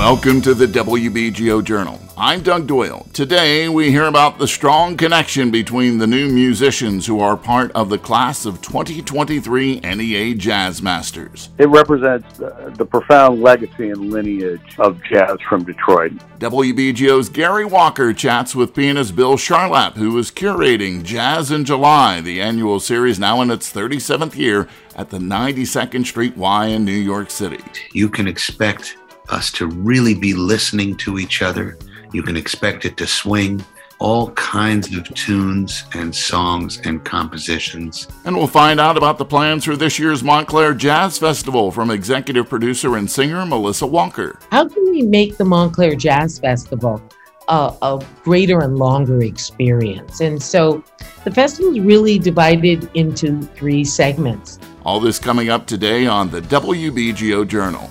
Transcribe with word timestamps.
Welcome 0.00 0.40
to 0.42 0.54
the 0.54 0.64
WBGO 0.64 1.62
Journal. 1.62 2.00
I'm 2.16 2.42
Doug 2.42 2.66
Doyle. 2.66 3.06
Today 3.12 3.68
we 3.68 3.90
hear 3.90 4.06
about 4.06 4.38
the 4.38 4.48
strong 4.48 4.96
connection 4.96 5.50
between 5.50 5.98
the 5.98 6.06
new 6.06 6.32
musicians 6.32 7.06
who 7.06 7.20
are 7.20 7.36
part 7.36 7.70
of 7.72 7.90
the 7.90 7.98
class 7.98 8.46
of 8.46 8.62
2023 8.62 9.80
NEA 9.80 10.34
Jazz 10.36 10.80
Masters. 10.80 11.50
It 11.58 11.68
represents 11.68 12.38
the, 12.38 12.74
the 12.78 12.86
profound 12.86 13.42
legacy 13.42 13.90
and 13.90 14.10
lineage 14.10 14.74
of 14.78 15.00
jazz 15.04 15.36
from 15.46 15.64
Detroit. 15.64 16.12
WBGO's 16.38 17.28
Gary 17.28 17.66
Walker 17.66 18.14
chats 18.14 18.54
with 18.54 18.74
pianist 18.74 19.14
Bill 19.14 19.36
Charlap, 19.36 19.96
who 19.96 20.16
is 20.16 20.30
curating 20.30 21.04
Jazz 21.04 21.50
in 21.50 21.66
July, 21.66 22.22
the 22.22 22.40
annual 22.40 22.80
series 22.80 23.18
now 23.18 23.42
in 23.42 23.50
its 23.50 23.70
37th 23.70 24.34
year 24.34 24.66
at 24.96 25.10
the 25.10 25.18
92nd 25.18 26.06
Street 26.06 26.38
Y 26.38 26.66
in 26.68 26.86
New 26.86 26.92
York 26.92 27.30
City. 27.30 27.62
You 27.92 28.08
can 28.08 28.26
expect 28.26 28.96
us 29.30 29.50
to 29.52 29.66
really 29.66 30.14
be 30.14 30.34
listening 30.34 30.96
to 30.96 31.18
each 31.18 31.42
other. 31.42 31.78
You 32.12 32.22
can 32.22 32.36
expect 32.36 32.84
it 32.84 32.96
to 32.98 33.06
swing 33.06 33.64
all 34.00 34.30
kinds 34.30 34.96
of 34.96 35.04
tunes 35.14 35.84
and 35.92 36.14
songs 36.14 36.80
and 36.84 37.04
compositions. 37.04 38.08
And 38.24 38.34
we'll 38.34 38.46
find 38.46 38.80
out 38.80 38.96
about 38.96 39.18
the 39.18 39.26
plans 39.26 39.66
for 39.66 39.76
this 39.76 39.98
year's 39.98 40.24
Montclair 40.24 40.72
Jazz 40.72 41.18
Festival 41.18 41.70
from 41.70 41.90
executive 41.90 42.48
producer 42.48 42.96
and 42.96 43.08
singer 43.08 43.44
Melissa 43.44 43.86
Walker. 43.86 44.38
How 44.50 44.66
can 44.66 44.90
we 44.90 45.02
make 45.02 45.36
the 45.36 45.44
Montclair 45.44 45.94
Jazz 45.94 46.38
Festival 46.38 47.00
a, 47.48 47.74
a 47.82 48.04
greater 48.24 48.60
and 48.60 48.78
longer 48.78 49.22
experience? 49.22 50.20
And 50.20 50.42
so 50.42 50.82
the 51.24 51.30
festival 51.30 51.74
is 51.74 51.80
really 51.80 52.18
divided 52.18 52.90
into 52.94 53.42
three 53.42 53.84
segments. 53.84 54.58
All 54.82 54.98
this 54.98 55.18
coming 55.18 55.50
up 55.50 55.66
today 55.66 56.06
on 56.06 56.30
the 56.30 56.40
WBGO 56.40 57.46
Journal. 57.46 57.90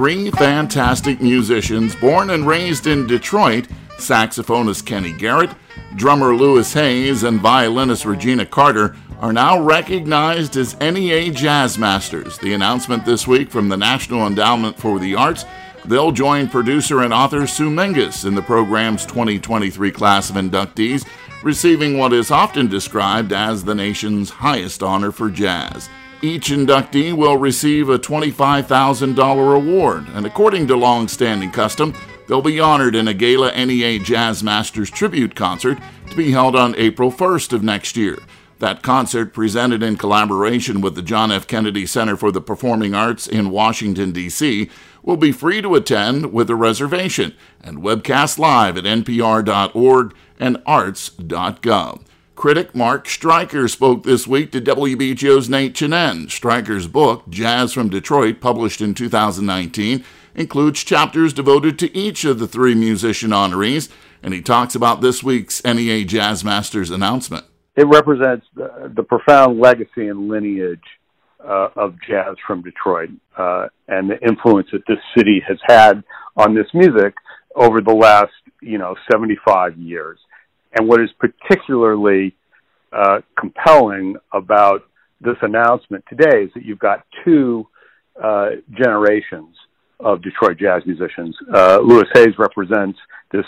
Three 0.00 0.30
fantastic 0.30 1.20
musicians 1.20 1.94
born 1.94 2.30
and 2.30 2.46
raised 2.46 2.86
in 2.86 3.06
Detroit 3.06 3.68
saxophonist 3.98 4.86
Kenny 4.86 5.12
Garrett, 5.12 5.50
drummer 5.94 6.34
Louis 6.34 6.72
Hayes, 6.72 7.22
and 7.22 7.38
violinist 7.38 8.06
Regina 8.06 8.46
Carter 8.46 8.96
are 9.18 9.34
now 9.34 9.60
recognized 9.60 10.56
as 10.56 10.80
NEA 10.80 11.30
Jazz 11.32 11.76
Masters. 11.76 12.38
The 12.38 12.54
announcement 12.54 13.04
this 13.04 13.26
week 13.26 13.50
from 13.50 13.68
the 13.68 13.76
National 13.76 14.26
Endowment 14.26 14.78
for 14.78 14.98
the 14.98 15.16
Arts. 15.16 15.44
They'll 15.84 16.12
join 16.12 16.48
producer 16.48 17.02
and 17.02 17.12
author 17.12 17.46
Sue 17.46 17.68
Mingus 17.68 18.24
in 18.24 18.34
the 18.34 18.40
program's 18.40 19.04
2023 19.04 19.90
class 19.90 20.30
of 20.30 20.36
inductees, 20.36 21.06
receiving 21.42 21.98
what 21.98 22.14
is 22.14 22.30
often 22.30 22.68
described 22.68 23.34
as 23.34 23.64
the 23.64 23.74
nation's 23.74 24.30
highest 24.30 24.82
honor 24.82 25.12
for 25.12 25.28
jazz. 25.28 25.90
Each 26.22 26.50
inductee 26.50 27.14
will 27.14 27.38
receive 27.38 27.88
a 27.88 27.98
$25,000 27.98 29.56
award, 29.56 30.06
and 30.12 30.26
according 30.26 30.66
to 30.66 30.76
long-standing 30.76 31.50
custom, 31.50 31.94
they'll 32.28 32.42
be 32.42 32.60
honored 32.60 32.94
in 32.94 33.08
a 33.08 33.14
Gala 33.14 33.52
NEA 33.56 33.98
Jazz 34.00 34.42
Masters 34.42 34.90
tribute 34.90 35.34
concert 35.34 35.78
to 36.10 36.16
be 36.16 36.32
held 36.32 36.54
on 36.54 36.74
April 36.76 37.10
1st 37.10 37.54
of 37.54 37.62
next 37.62 37.96
year. 37.96 38.18
That 38.58 38.82
concert, 38.82 39.32
presented 39.32 39.82
in 39.82 39.96
collaboration 39.96 40.82
with 40.82 40.94
the 40.94 41.00
John 41.00 41.32
F. 41.32 41.46
Kennedy 41.46 41.86
Center 41.86 42.16
for 42.18 42.30
the 42.30 42.42
Performing 42.42 42.94
Arts 42.94 43.26
in 43.26 43.48
Washington, 43.48 44.12
D.C., 44.12 44.68
will 45.02 45.16
be 45.16 45.32
free 45.32 45.62
to 45.62 45.74
attend 45.74 46.34
with 46.34 46.50
a 46.50 46.54
reservation 46.54 47.34
and 47.62 47.78
webcast 47.78 48.38
live 48.38 48.76
at 48.76 48.84
npr.org 48.84 50.14
and 50.38 50.62
arts.gov. 50.66 52.02
Critic 52.40 52.74
Mark 52.74 53.06
Stryker 53.06 53.68
spoke 53.68 54.02
this 54.02 54.26
week 54.26 54.50
to 54.52 54.62
WBGO's 54.62 55.50
Nate 55.50 55.74
Chinen. 55.74 56.30
Stryker's 56.30 56.86
book, 56.86 57.28
Jazz 57.28 57.74
from 57.74 57.90
Detroit, 57.90 58.40
published 58.40 58.80
in 58.80 58.94
2019, 58.94 60.02
includes 60.34 60.82
chapters 60.82 61.34
devoted 61.34 61.78
to 61.78 61.94
each 61.94 62.24
of 62.24 62.38
the 62.38 62.48
three 62.48 62.74
musician 62.74 63.28
honorees, 63.28 63.90
and 64.22 64.32
he 64.32 64.40
talks 64.40 64.74
about 64.74 65.02
this 65.02 65.22
week's 65.22 65.62
NEA 65.64 66.06
Jazz 66.06 66.42
Masters 66.42 66.90
announcement. 66.90 67.44
It 67.76 67.86
represents 67.86 68.46
the, 68.54 68.90
the 68.96 69.02
profound 69.02 69.60
legacy 69.60 70.08
and 70.08 70.28
lineage 70.28 70.80
uh, 71.46 71.68
of 71.76 71.96
jazz 72.08 72.36
from 72.46 72.62
Detroit 72.62 73.10
uh, 73.36 73.66
and 73.86 74.08
the 74.08 74.18
influence 74.26 74.68
that 74.72 74.86
this 74.88 74.96
city 75.14 75.44
has 75.46 75.58
had 75.68 76.02
on 76.38 76.54
this 76.54 76.68
music 76.72 77.12
over 77.54 77.82
the 77.82 77.92
last, 77.92 78.32
you 78.62 78.78
know, 78.78 78.94
75 79.12 79.76
years. 79.76 80.18
And 80.76 80.88
what 80.88 81.00
is 81.00 81.10
particularly 81.18 82.34
uh, 82.92 83.20
compelling 83.38 84.16
about 84.32 84.82
this 85.20 85.36
announcement 85.42 86.04
today 86.08 86.44
is 86.44 86.50
that 86.54 86.64
you've 86.64 86.78
got 86.78 87.04
two 87.24 87.66
uh, 88.22 88.50
generations 88.72 89.56
of 89.98 90.22
Detroit 90.22 90.58
jazz 90.58 90.82
musicians. 90.86 91.36
Uh, 91.52 91.78
Louis 91.82 92.06
Hayes 92.14 92.38
represents 92.38 92.98
this 93.32 93.44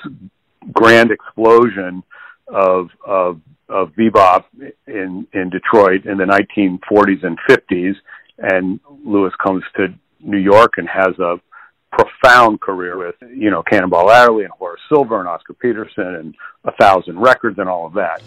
grand 0.73 1.11
explosion 1.11 2.03
of, 2.49 2.89
of, 3.07 3.41
of 3.69 3.93
bebop 3.99 4.45
in, 4.87 5.27
in 5.33 5.51
Detroit 5.51 6.05
in 6.05 6.19
the 6.19 6.25
1940s 6.25 7.25
and 7.25 7.39
50s. 7.49 7.95
And 8.39 8.81
Louis 9.05 9.33
comes 9.43 9.63
to 9.77 9.89
New 10.21 10.39
York 10.39 10.75
and 10.77 10.89
has 10.89 11.19
a 11.19 11.41
profound 11.93 12.61
career 12.61 12.97
with, 12.97 13.15
you 13.35 13.51
know, 13.51 13.63
Cannonball 13.63 14.11
Adderley 14.11 14.45
and 14.45 14.53
Horace 14.53 14.81
Silver 14.89 15.21
and 15.21 15.29
Oscar 15.29 15.53
Peterson 15.53 16.15
and 16.15 16.35
a 16.65 16.73
thousand 16.73 17.19
records 17.19 17.59
and 17.59 17.69
all 17.69 17.87
of 17.87 17.93
that. 17.95 18.23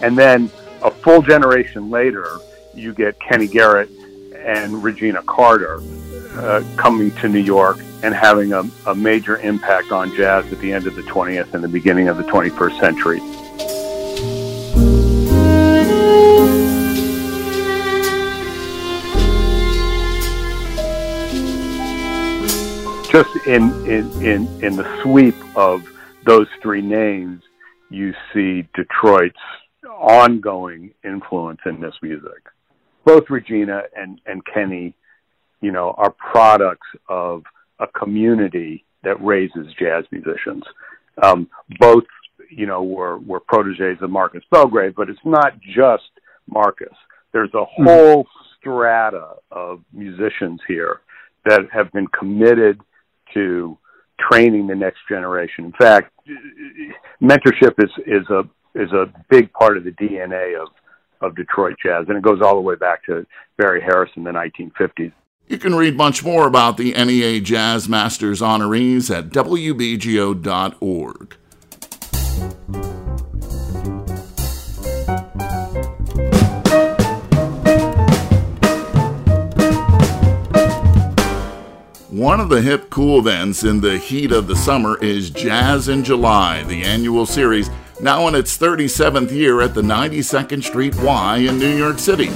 And 0.00 0.16
then 0.16 0.50
a 0.82 0.90
full 0.90 1.22
generation 1.22 1.90
later, 1.90 2.38
you 2.72 2.94
get 2.94 3.18
Kenny 3.20 3.48
Garrett 3.48 3.90
and 4.44 4.82
Regina 4.82 5.22
Carter 5.22 5.80
uh, 6.32 6.62
coming 6.76 7.10
to 7.16 7.28
New 7.28 7.40
York 7.40 7.78
and 8.02 8.14
having 8.14 8.52
a, 8.52 8.62
a 8.86 8.94
major 8.94 9.38
impact 9.38 9.90
on 9.90 10.14
jazz 10.14 10.50
at 10.52 10.58
the 10.60 10.72
end 10.72 10.86
of 10.86 10.94
the 10.94 11.02
20th 11.02 11.54
and 11.54 11.64
the 11.64 11.68
beginning 11.68 12.08
of 12.08 12.16
the 12.16 12.22
21st 12.24 12.80
century. 12.80 13.18
Just 23.10 23.46
in, 23.46 23.70
in, 23.86 24.10
in, 24.22 24.64
in 24.64 24.76
the 24.76 25.02
sweep 25.02 25.34
of 25.56 25.82
those 26.24 26.46
three 26.62 26.82
names, 26.82 27.42
you 27.90 28.14
see 28.32 28.68
Detroit's 28.74 29.36
ongoing 29.88 30.92
influence 31.02 31.60
in 31.64 31.80
this 31.80 31.94
music 32.02 32.44
both 33.08 33.30
Regina 33.30 33.84
and, 33.96 34.20
and 34.26 34.42
Kenny, 34.44 34.94
you 35.62 35.72
know, 35.72 35.94
are 35.96 36.10
products 36.10 36.86
of 37.08 37.42
a 37.80 37.86
community 37.86 38.84
that 39.02 39.16
raises 39.24 39.66
jazz 39.78 40.04
musicians. 40.10 40.62
Um, 41.22 41.48
both, 41.80 42.04
you 42.50 42.66
know, 42.66 42.82
were, 42.82 43.18
were 43.20 43.40
proteges 43.40 43.96
of 44.02 44.10
Marcus 44.10 44.42
Belgrave, 44.50 44.94
but 44.94 45.08
it's 45.08 45.18
not 45.24 45.58
just 45.74 46.10
Marcus. 46.46 46.92
There's 47.32 47.52
a 47.54 47.64
hmm. 47.64 47.84
whole 47.84 48.26
strata 48.60 49.36
of 49.50 49.80
musicians 49.94 50.60
here 50.68 51.00
that 51.46 51.62
have 51.72 51.90
been 51.92 52.08
committed 52.08 52.78
to 53.32 53.78
training 54.20 54.66
the 54.66 54.74
next 54.74 54.98
generation. 55.08 55.64
In 55.64 55.72
fact, 55.80 56.12
mentorship 57.22 57.72
is, 57.82 57.90
is 58.06 58.28
a, 58.28 58.40
is 58.74 58.92
a 58.92 59.06
big 59.30 59.50
part 59.54 59.78
of 59.78 59.84
the 59.84 59.92
DNA 59.92 60.60
of, 60.60 60.68
of 61.20 61.34
Detroit 61.36 61.76
jazz, 61.82 62.06
and 62.08 62.16
it 62.16 62.22
goes 62.22 62.40
all 62.40 62.54
the 62.54 62.60
way 62.60 62.74
back 62.74 63.04
to 63.06 63.26
Barry 63.56 63.80
Harris 63.80 64.10
in 64.16 64.24
the 64.24 64.30
1950s. 64.30 65.12
You 65.48 65.58
can 65.58 65.74
read 65.74 65.96
much 65.96 66.22
more 66.22 66.46
about 66.46 66.76
the 66.76 66.92
NEA 66.92 67.40
Jazz 67.40 67.88
Masters 67.88 68.40
honorees 68.42 69.10
at 69.10 69.30
WBGO.org. 69.30 70.44
One 82.10 82.40
of 82.40 82.48
the 82.48 82.60
hip 82.60 82.90
cool 82.90 83.20
events 83.20 83.62
in 83.62 83.80
the 83.80 83.96
heat 83.96 84.32
of 84.32 84.48
the 84.48 84.56
summer 84.56 84.98
is 84.98 85.30
Jazz 85.30 85.88
in 85.88 86.02
July, 86.02 86.64
the 86.64 86.82
annual 86.82 87.24
series 87.24 87.70
now 88.00 88.28
in 88.28 88.34
its 88.34 88.56
37th 88.56 89.30
year 89.30 89.60
at 89.60 89.74
the 89.74 89.82
92nd 89.82 90.62
Street 90.62 90.94
Y 90.96 91.38
in 91.38 91.58
New 91.58 91.76
York 91.76 91.98
City. 91.98 92.28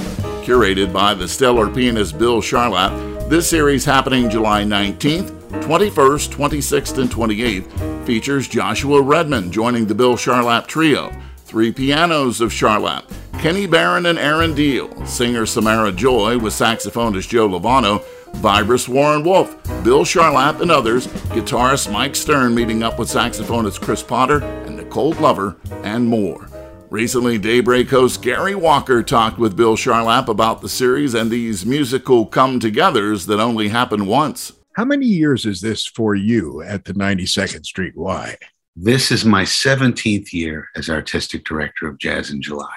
Curated 0.43 0.91
by 0.91 1.13
the 1.13 1.27
stellar 1.27 1.69
pianist 1.69 2.17
Bill 2.17 2.41
Charlap, 2.41 3.29
this 3.29 3.49
series 3.49 3.85
happening 3.85 4.29
July 4.29 4.63
19th, 4.63 5.31
21st, 5.61 6.29
26th, 6.29 6.97
and 6.97 7.09
28th 7.09 8.05
features 8.05 8.47
Joshua 8.47 9.01
Redman 9.01 9.51
joining 9.51 9.85
the 9.85 9.95
Bill 9.95 10.15
Charlap 10.15 10.67
Trio. 10.67 11.11
Three 11.45 11.71
pianos 11.71 12.41
of 12.41 12.51
Charlap, 12.51 13.03
Kenny 13.39 13.67
Barron 13.67 14.07
and 14.07 14.19
Aaron 14.19 14.53
Diehl, 14.53 15.07
singer 15.07 15.45
Samara 15.45 15.91
Joy 15.91 16.37
with 16.37 16.53
saxophonist 16.53 17.29
Joe 17.29 17.47
Lovano, 17.47 18.03
Vibrus 18.35 18.89
Warren 18.89 19.23
Wolf, 19.23 19.55
Bill 19.83 20.03
Charlap, 20.03 20.61
and 20.61 20.71
others, 20.71 21.07
guitarist 21.07 21.91
Mike 21.91 22.15
Stern 22.15 22.53
meeting 22.53 22.83
up 22.83 22.99
with 22.99 23.09
saxophonist 23.09 23.81
Chris 23.81 24.03
Potter 24.03 24.43
and 24.43 24.75
Nicole 24.75 25.13
Glover, 25.13 25.57
and 25.83 26.07
more. 26.07 26.47
Recently, 26.89 27.37
Daybreak 27.37 27.89
host 27.89 28.21
Gary 28.21 28.53
Walker 28.53 29.01
talked 29.01 29.39
with 29.39 29.55
Bill 29.55 29.75
Charlap 29.75 30.27
about 30.27 30.61
the 30.61 30.69
series 30.69 31.15
and 31.15 31.31
these 31.31 31.65
musical 31.65 32.25
come 32.25 32.59
togethers 32.59 33.25
that 33.27 33.39
only 33.39 33.69
happen 33.69 34.05
once. 34.05 34.51
How 34.73 34.85
many 34.85 35.05
years 35.05 35.45
is 35.45 35.61
this 35.61 35.85
for 35.85 36.13
you 36.13 36.61
at 36.61 36.85
the 36.85 36.93
92nd 36.93 37.65
Street 37.65 37.97
Y? 37.97 38.37
This 38.75 39.11
is 39.11 39.23
my 39.23 39.43
17th 39.43 40.33
year 40.33 40.67
as 40.75 40.89
artistic 40.89 41.45
director 41.45 41.87
of 41.87 41.99
Jazz 41.99 42.31
in 42.31 42.41
July. 42.41 42.75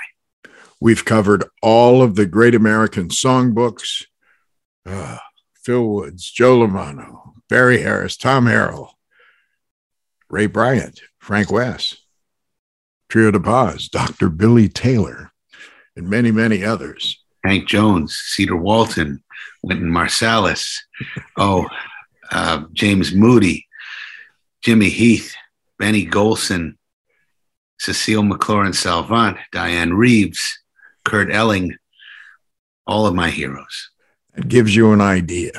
We've 0.81 1.05
covered 1.05 1.44
all 1.62 2.02
of 2.02 2.17
the 2.17 2.26
great 2.26 2.55
American 2.55 3.09
songbooks 3.09 4.05
uh, 4.85 5.19
Phil 5.66 5.84
Woods, 5.84 6.30
Joe 6.30 6.58
Lovano, 6.60 7.32
Barry 7.48 7.82
Harris, 7.82 8.16
Tom 8.16 8.44
Harrell, 8.46 8.90
Ray 10.30 10.46
Bryant, 10.46 11.00
Frank 11.18 11.50
Wess. 11.50 11.96
Trio 13.08 13.32
de 13.32 13.40
Paz, 13.40 13.88
Dr. 13.88 14.28
Billy 14.28 14.68
Taylor, 14.68 15.32
and 15.96 16.08
many, 16.08 16.30
many 16.30 16.64
others. 16.64 17.20
Hank 17.44 17.66
Jones, 17.66 18.16
Cedar 18.16 18.54
Walton, 18.54 19.24
Wynton 19.64 19.90
Marsalis, 19.90 20.76
oh, 21.36 21.66
uh, 22.30 22.62
James 22.72 23.12
Moody, 23.12 23.66
Jimmy 24.62 24.88
Heath, 24.88 25.34
Benny 25.80 26.06
Golson, 26.06 26.76
Cecile 27.80 28.22
McLorin 28.22 28.72
Salvant, 28.72 29.36
Dianne 29.52 29.96
Reeves, 29.96 30.60
Kurt 31.04 31.32
Elling, 31.32 31.76
all 32.86 33.08
of 33.08 33.16
my 33.16 33.30
heroes. 33.30 33.90
It 34.37 34.49
gives 34.49 34.77
you 34.77 34.93
an 34.93 35.00
idea. 35.00 35.53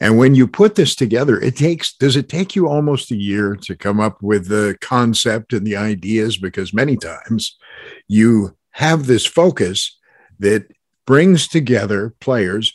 And 0.00 0.16
when 0.16 0.34
you 0.34 0.46
put 0.46 0.76
this 0.76 0.94
together, 0.94 1.40
it 1.40 1.56
takes, 1.56 1.94
does 1.94 2.16
it 2.16 2.28
take 2.28 2.54
you 2.54 2.68
almost 2.68 3.10
a 3.10 3.16
year 3.16 3.56
to 3.62 3.76
come 3.76 3.98
up 3.98 4.22
with 4.22 4.46
the 4.46 4.76
concept 4.80 5.52
and 5.52 5.66
the 5.66 5.76
ideas? 5.76 6.36
Because 6.36 6.72
many 6.72 6.96
times 6.96 7.56
you 8.06 8.56
have 8.72 9.06
this 9.06 9.26
focus 9.26 9.98
that 10.38 10.66
brings 11.04 11.48
together 11.48 12.14
players, 12.20 12.72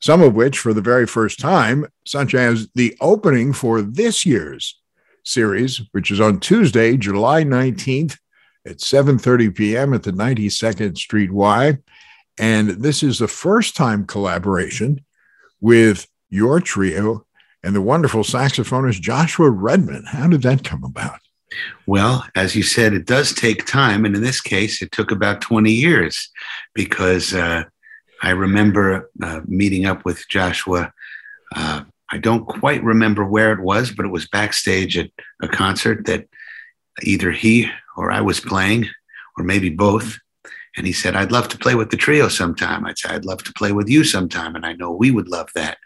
some 0.00 0.20
of 0.20 0.34
which 0.34 0.58
for 0.58 0.74
the 0.74 0.80
very 0.80 1.06
first 1.06 1.38
time, 1.38 1.86
such 2.04 2.34
as 2.34 2.68
the 2.74 2.96
opening 3.00 3.52
for 3.52 3.82
this 3.82 4.26
year's 4.26 4.80
series, 5.24 5.80
which 5.92 6.10
is 6.10 6.20
on 6.20 6.40
Tuesday, 6.40 6.96
July 6.96 7.44
19th 7.44 8.18
at 8.66 8.78
7:30 8.78 9.54
p.m. 9.54 9.94
at 9.94 10.02
the 10.02 10.12
92nd 10.12 10.96
Street 10.96 11.32
Y. 11.32 11.78
And 12.38 12.70
this 12.70 13.02
is 13.02 13.18
the 13.18 13.28
first 13.28 13.76
time 13.76 14.06
collaboration 14.06 15.04
with 15.60 16.06
your 16.30 16.60
trio 16.60 17.26
and 17.62 17.74
the 17.74 17.82
wonderful 17.82 18.22
saxophonist 18.22 19.00
Joshua 19.00 19.50
Redman. 19.50 20.04
How 20.06 20.28
did 20.28 20.42
that 20.42 20.64
come 20.64 20.82
about? 20.82 21.20
Well, 21.86 22.24
as 22.34 22.56
you 22.56 22.62
said, 22.62 22.94
it 22.94 23.06
does 23.06 23.34
take 23.34 23.66
time. 23.66 24.04
And 24.04 24.16
in 24.16 24.22
this 24.22 24.40
case, 24.40 24.82
it 24.82 24.90
took 24.92 25.10
about 25.10 25.40
20 25.40 25.70
years 25.70 26.30
because 26.74 27.34
uh, 27.34 27.64
I 28.22 28.30
remember 28.30 29.10
uh, 29.22 29.40
meeting 29.46 29.84
up 29.84 30.04
with 30.04 30.26
Joshua. 30.28 30.92
Uh, 31.54 31.82
I 32.10 32.18
don't 32.18 32.46
quite 32.46 32.82
remember 32.82 33.24
where 33.24 33.52
it 33.52 33.60
was, 33.60 33.90
but 33.90 34.06
it 34.06 34.10
was 34.10 34.28
backstage 34.28 34.96
at 34.96 35.10
a 35.42 35.48
concert 35.48 36.06
that 36.06 36.26
either 37.02 37.30
he 37.30 37.70
or 37.96 38.10
I 38.10 38.20
was 38.20 38.40
playing, 38.40 38.88
or 39.36 39.44
maybe 39.44 39.70
both. 39.70 40.18
And 40.76 40.86
he 40.86 40.92
said, 40.92 41.16
I'd 41.16 41.32
love 41.32 41.48
to 41.48 41.58
play 41.58 41.74
with 41.74 41.90
the 41.90 41.96
trio 41.96 42.28
sometime. 42.28 42.86
I'd 42.86 42.98
say, 42.98 43.10
I'd 43.10 43.24
love 43.24 43.42
to 43.44 43.52
play 43.52 43.72
with 43.72 43.88
you 43.88 44.04
sometime. 44.04 44.56
And 44.56 44.64
I 44.64 44.72
know 44.72 44.92
we 44.92 45.10
would 45.10 45.28
love 45.28 45.50
that. 45.54 45.78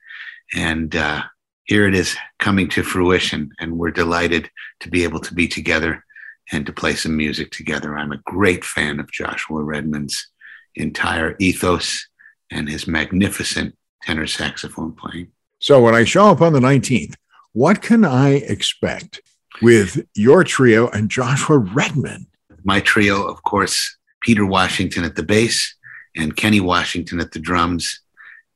And 0.54 0.94
uh, 0.94 1.22
here 1.64 1.88
it 1.88 1.94
is 1.94 2.16
coming 2.38 2.68
to 2.70 2.82
fruition. 2.82 3.50
And 3.58 3.78
we're 3.78 3.90
delighted 3.90 4.50
to 4.80 4.88
be 4.88 5.02
able 5.04 5.20
to 5.20 5.34
be 5.34 5.48
together 5.48 6.04
and 6.52 6.64
to 6.66 6.72
play 6.72 6.94
some 6.94 7.16
music 7.16 7.50
together. 7.50 7.96
I'm 7.96 8.12
a 8.12 8.22
great 8.24 8.64
fan 8.64 9.00
of 9.00 9.10
Joshua 9.10 9.62
Redman's 9.62 10.28
entire 10.76 11.36
ethos 11.40 12.06
and 12.50 12.68
his 12.68 12.86
magnificent 12.86 13.76
tenor 14.02 14.26
saxophone 14.26 14.92
playing. 14.92 15.28
So 15.58 15.80
when 15.80 15.94
I 15.94 16.04
show 16.04 16.26
up 16.26 16.40
on 16.40 16.52
the 16.52 16.60
19th, 16.60 17.14
what 17.52 17.82
can 17.82 18.04
I 18.04 18.34
expect 18.34 19.20
with 19.62 20.06
your 20.14 20.44
trio 20.44 20.88
and 20.88 21.10
Joshua 21.10 21.58
Redman? 21.58 22.26
My 22.62 22.80
trio, 22.80 23.26
of 23.26 23.42
course, 23.42 23.96
Peter 24.26 24.44
Washington 24.44 25.04
at 25.04 25.14
the 25.14 25.22
bass 25.22 25.72
and 26.16 26.36
Kenny 26.36 26.58
Washington 26.58 27.20
at 27.20 27.30
the 27.30 27.38
drums. 27.38 28.00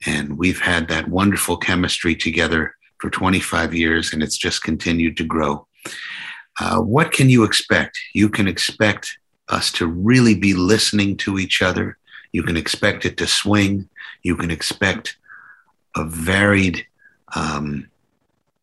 And 0.05 0.37
we've 0.37 0.61
had 0.61 0.89
that 0.89 1.07
wonderful 1.07 1.57
chemistry 1.57 2.17
together 2.17 2.75
for 2.99 3.09
25 3.09 3.73
years, 3.73 4.13
and 4.13 4.21
it's 4.21 4.37
just 4.37 4.65
continued 4.65 5.17
to 5.19 5.25
grow. 5.25 5.69
Uh, 6.59 6.81
what 6.81 7.13
can 7.13 7.31
you 7.31 7.45
expect? 7.45 7.97
You 8.15 8.29
can 8.29 8.49
expect 8.49 9.17
us 9.49 9.71
to 9.75 9.87
really 9.87 10.35
be 10.35 10.55
listening 10.55 11.17
to 11.19 11.39
each 11.39 11.63
other. 11.63 11.97
You 12.33 12.43
can 12.43 12.57
expect 12.57 13.07
it 13.07 13.17
to 13.19 13.29
swing. 13.29 13.89
You 14.25 14.35
can 14.35 14.51
expect 14.51 15.19
a 15.95 16.05
varied 16.05 16.85
um, 17.37 17.89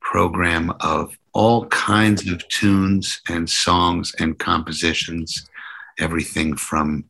program 0.01 0.73
of 0.81 1.17
all 1.31 1.67
kinds 1.67 2.27
of 2.27 2.45
tunes 2.49 3.21
and 3.29 3.49
songs 3.49 4.13
and 4.19 4.37
compositions 4.37 5.47
everything 5.99 6.55
from 6.55 7.05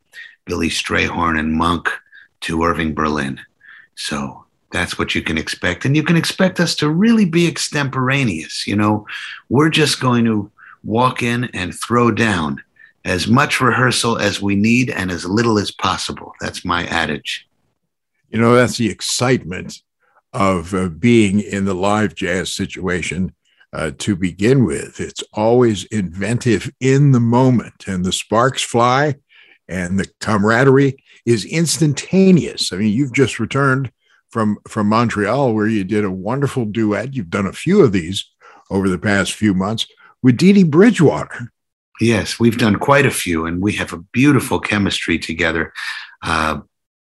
Billy 0.46 0.70
Strayhorn 0.70 1.40
and 1.40 1.54
Monk 1.54 1.90
to 2.42 2.64
Irving 2.64 2.94
Berlin. 2.94 3.40
So 3.96 4.46
that's 4.72 5.00
what 5.00 5.16
you 5.16 5.22
can 5.22 5.38
expect. 5.38 5.86
And 5.86 5.96
you 5.96 6.04
can 6.04 6.18
expect 6.18 6.60
us 6.60 6.76
to 6.76 6.90
really 6.90 7.26
be 7.26 7.48
extemporaneous. 7.48 8.68
You 8.68 8.76
know, 8.76 9.06
we're 9.50 9.70
just 9.70 10.00
going 10.00 10.26
to 10.26 10.52
walk 10.84 11.24
in 11.24 11.46
and 11.46 11.74
throw 11.74 12.12
down 12.12 12.62
as 13.06 13.28
much 13.28 13.62
rehearsal 13.62 14.18
as 14.18 14.42
we 14.42 14.56
need 14.56 14.90
and 14.90 15.12
as 15.12 15.26
little 15.26 15.58
as 15.58 15.72
possible. 15.72 16.34
That's 16.42 16.66
my 16.66 16.86
adage. 16.88 17.48
You 18.30 18.40
know, 18.40 18.54
that's 18.54 18.78
the 18.78 18.90
excitement 18.90 19.82
of 20.34 20.74
uh, 20.74 20.90
being 20.90 21.40
in 21.40 21.66
the 21.66 21.74
live 21.74 22.16
jazz 22.16 22.54
situation 22.54 23.34
uh, 23.74 23.92
to 24.00 24.16
begin 24.16 24.66
with. 24.66 25.00
It's 25.00 25.24
always 25.34 25.86
inventive 25.86 26.72
in 26.80 27.12
the 27.12 27.20
moment, 27.20 27.88
and 27.88 28.04
the 28.04 28.12
sparks 28.12 28.64
fly, 28.64 29.16
and 29.68 30.00
the 30.00 30.08
camaraderie 30.20 30.98
is 31.26 31.46
instantaneous. 31.46 32.72
I 32.72 32.78
mean, 32.78 32.94
you've 32.94 33.14
just 33.14 33.40
returned 33.40 33.92
from 34.30 34.58
from 34.68 34.88
Montreal 34.88 35.54
where 35.54 35.68
you 35.68 35.84
did 35.84 36.06
a 36.06 36.12
wonderful 36.12 36.66
duet. 36.66 37.14
You've 37.14 37.30
done 37.30 37.48
a 37.48 37.54
few 37.54 37.82
of 37.82 37.92
these 37.92 38.30
over 38.70 38.90
the 38.90 39.00
past 39.00 39.34
few 39.34 39.54
months 39.54 39.88
with 40.22 40.38
Dee 40.38 40.54
Dee 40.54 40.64
Bridgewater. 40.64 41.52
Yes, 42.00 42.40
we've 42.40 42.58
done 42.58 42.78
quite 42.78 43.06
a 43.06 43.12
few, 43.12 43.46
and 43.46 43.62
we 43.62 43.74
have 43.74 43.94
a 43.94 43.98
beautiful 43.98 44.60
chemistry 44.60 45.18
together. 45.18 45.74
Uh, 46.22 46.62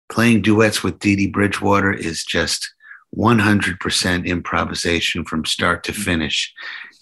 playing 0.10 0.42
duets 0.42 0.84
with 0.84 1.00
Dee 1.00 1.16
Dee 1.16 1.28
Bridgewater 1.28 1.94
is 1.94 2.24
just 2.24 2.74
100% 3.16 4.26
improvisation 4.26 5.26
from 5.26 5.46
start 5.46 5.84
to 5.84 5.92
mm-hmm. 5.92 6.02
finish. 6.02 6.54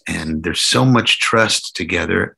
And 0.08 0.44
there's 0.44 0.62
so 0.62 0.86
much 0.86 1.20
trust 1.20 1.76
together. 1.76 2.36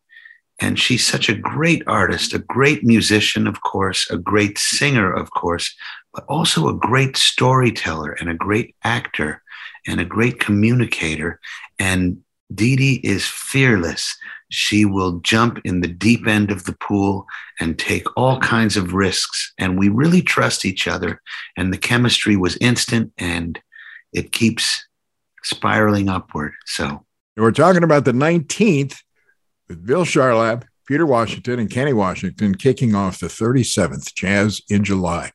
And 0.59 0.77
she's 0.77 1.05
such 1.05 1.27
a 1.29 1.33
great 1.33 1.83
artist, 1.87 2.33
a 2.33 2.39
great 2.39 2.83
musician, 2.83 3.47
of 3.47 3.61
course, 3.61 4.09
a 4.11 4.17
great 4.17 4.59
singer, 4.59 5.11
of 5.11 5.31
course, 5.31 5.73
but 6.13 6.23
also 6.27 6.67
a 6.67 6.77
great 6.77 7.17
storyteller 7.17 8.11
and 8.11 8.29
a 8.29 8.35
great 8.35 8.75
actor 8.83 9.41
and 9.87 9.99
a 9.99 10.05
great 10.05 10.39
communicator. 10.39 11.39
And 11.79 12.19
Dee 12.53 12.75
Dee 12.75 13.01
is 13.03 13.25
fearless. 13.25 14.15
She 14.51 14.83
will 14.83 15.19
jump 15.19 15.59
in 15.63 15.79
the 15.79 15.87
deep 15.87 16.27
end 16.27 16.51
of 16.51 16.65
the 16.65 16.73
pool 16.73 17.25
and 17.59 17.79
take 17.79 18.05
all 18.17 18.39
kinds 18.39 18.75
of 18.75 18.93
risks. 18.93 19.53
And 19.57 19.79
we 19.79 19.87
really 19.87 20.21
trust 20.21 20.65
each 20.65 20.87
other. 20.87 21.21
And 21.55 21.73
the 21.73 21.77
chemistry 21.77 22.35
was 22.35 22.57
instant 22.57 23.13
and 23.17 23.59
it 24.11 24.33
keeps 24.33 24.85
spiraling 25.41 26.09
upward. 26.09 26.51
So 26.65 27.05
we're 27.37 27.51
talking 27.51 27.83
about 27.83 28.03
the 28.03 28.11
19th 28.11 28.97
with 29.69 29.85
Bill 29.85 30.03
Charlap, 30.03 30.63
Peter 30.85 31.05
Washington, 31.05 31.59
and 31.59 31.69
Kenny 31.69 31.93
Washington 31.93 32.55
kicking 32.55 32.93
off 32.93 33.21
the 33.21 33.27
37th 33.27 34.13
Jazz 34.13 34.61
in 34.69 34.83
July 34.83 35.31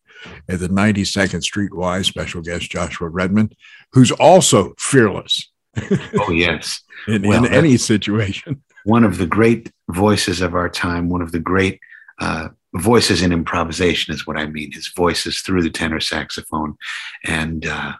at 0.49 0.61
the 0.61 0.68
92nd 0.68 1.42
Street 1.42 1.75
Y. 1.75 2.02
Special 2.02 2.42
guest 2.42 2.70
Joshua 2.70 3.08
Redman, 3.08 3.50
who's 3.92 4.11
also 4.12 4.75
fearless. 4.78 5.50
Oh, 6.21 6.30
yes. 6.30 6.83
in, 7.06 7.23
well, 7.23 7.45
in 7.45 7.52
any 7.52 7.76
situation 7.76 8.62
one 8.87 9.02
of 9.02 9.18
the 9.18 9.26
great 9.26 9.73
voices 9.90 10.40
of 10.40 10.54
our 10.54 10.68
time, 10.68 11.09
one 11.09 11.21
of 11.21 11.33
the 11.33 11.40
great 11.40 11.80
uh, 12.21 12.49
voices 12.73 13.21
in 13.21 13.33
improvisation 13.33 14.14
is 14.14 14.28
what 14.28 14.37
I 14.37 14.47
mean. 14.47 14.71
His 14.71 14.92
voices 14.97 15.40
through 15.40 15.62
the 15.62 15.71
tenor 15.71 15.99
saxophone, 15.99 16.76
and 17.25 17.66
uh, 17.66 17.95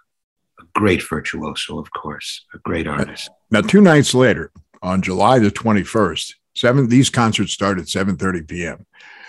a 0.61 0.65
great 0.77 1.03
virtuoso, 1.03 1.81
of 1.81 1.91
course, 1.91 2.47
a 2.55 2.59
great 2.59 2.87
artist. 2.87 3.31
Now, 3.51 3.63
two 3.63 3.81
nights 3.81 4.15
later, 4.15 4.53
on 4.81 5.03
July 5.03 5.41
the 5.41 5.51
twenty 5.51 5.83
first, 5.83 6.37
seven 6.55 6.89
these 6.89 7.11
concerts 7.11 7.53
start 7.53 7.81
at 7.81 7.89
seven 7.89 8.17
thirty 8.17 8.43
p.m. 8.43 8.87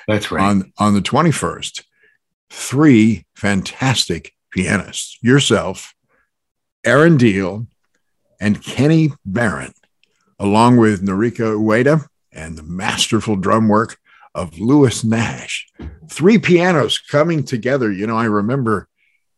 That's 0.07 0.31
right. 0.31 0.43
On 0.43 0.71
on 0.77 0.93
the 0.93 1.01
21st, 1.01 1.83
three 2.51 3.25
fantastic 3.35 4.33
pianists, 4.51 5.17
yourself, 5.23 5.95
Aaron 6.85 7.17
Diehl, 7.17 7.65
and 8.39 8.61
Kenny 8.61 9.11
Barron, 9.25 9.73
along 10.39 10.77
with 10.77 11.05
Noriko 11.05 11.57
Ueda 11.57 12.07
and 12.31 12.57
the 12.57 12.63
masterful 12.63 13.35
drum 13.35 13.67
work 13.67 13.97
of 14.35 14.59
Lewis 14.59 15.03
Nash. 15.03 15.67
Three 16.09 16.37
pianos 16.37 16.99
coming 16.99 17.43
together. 17.43 17.91
You 17.91 18.05
know, 18.05 18.15
I 18.15 18.25
remember, 18.25 18.87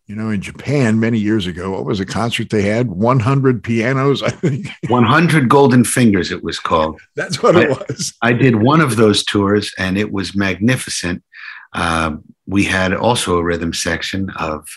you 0.08 0.16
know, 0.16 0.30
in 0.30 0.42
Japan 0.42 1.00
many 1.00 1.18
years 1.18 1.48
ago, 1.48 1.72
what 1.72 1.86
was 1.86 2.02
a 2.02 2.06
concert 2.06 2.50
they 2.50 2.64
had? 2.64 2.90
100 2.90 3.64
pianos, 3.64 4.22
I 4.22 4.30
think. 4.30 4.68
100 4.90 5.50
Golden 5.50 5.86
Fingers, 5.86 6.32
it 6.32 6.44
was 6.44 6.60
called. 6.60 7.00
That's 7.16 7.42
what 7.42 7.56
it 7.56 7.70
was. 7.70 8.14
I 8.22 8.34
did 8.34 8.58
one 8.58 8.82
of 8.82 8.98
those 8.98 9.24
tours 9.24 9.74
and 9.78 9.98
it 9.98 10.12
was 10.12 10.36
magnificent. 10.36 11.24
Uh, 11.72 12.18
we 12.46 12.66
had 12.66 12.94
also 12.94 13.38
a 13.38 13.44
rhythm 13.44 13.74
section 13.74 14.30
of, 14.32 14.68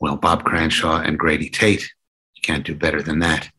well, 0.00 0.16
Bob 0.16 0.44
Cranshaw 0.44 1.00
and 1.00 1.18
Grady 1.18 1.50
Tate. 1.50 1.92
You 2.34 2.42
can't 2.42 2.64
do 2.64 2.74
better 2.74 3.02
than 3.02 3.18
that. 3.18 3.50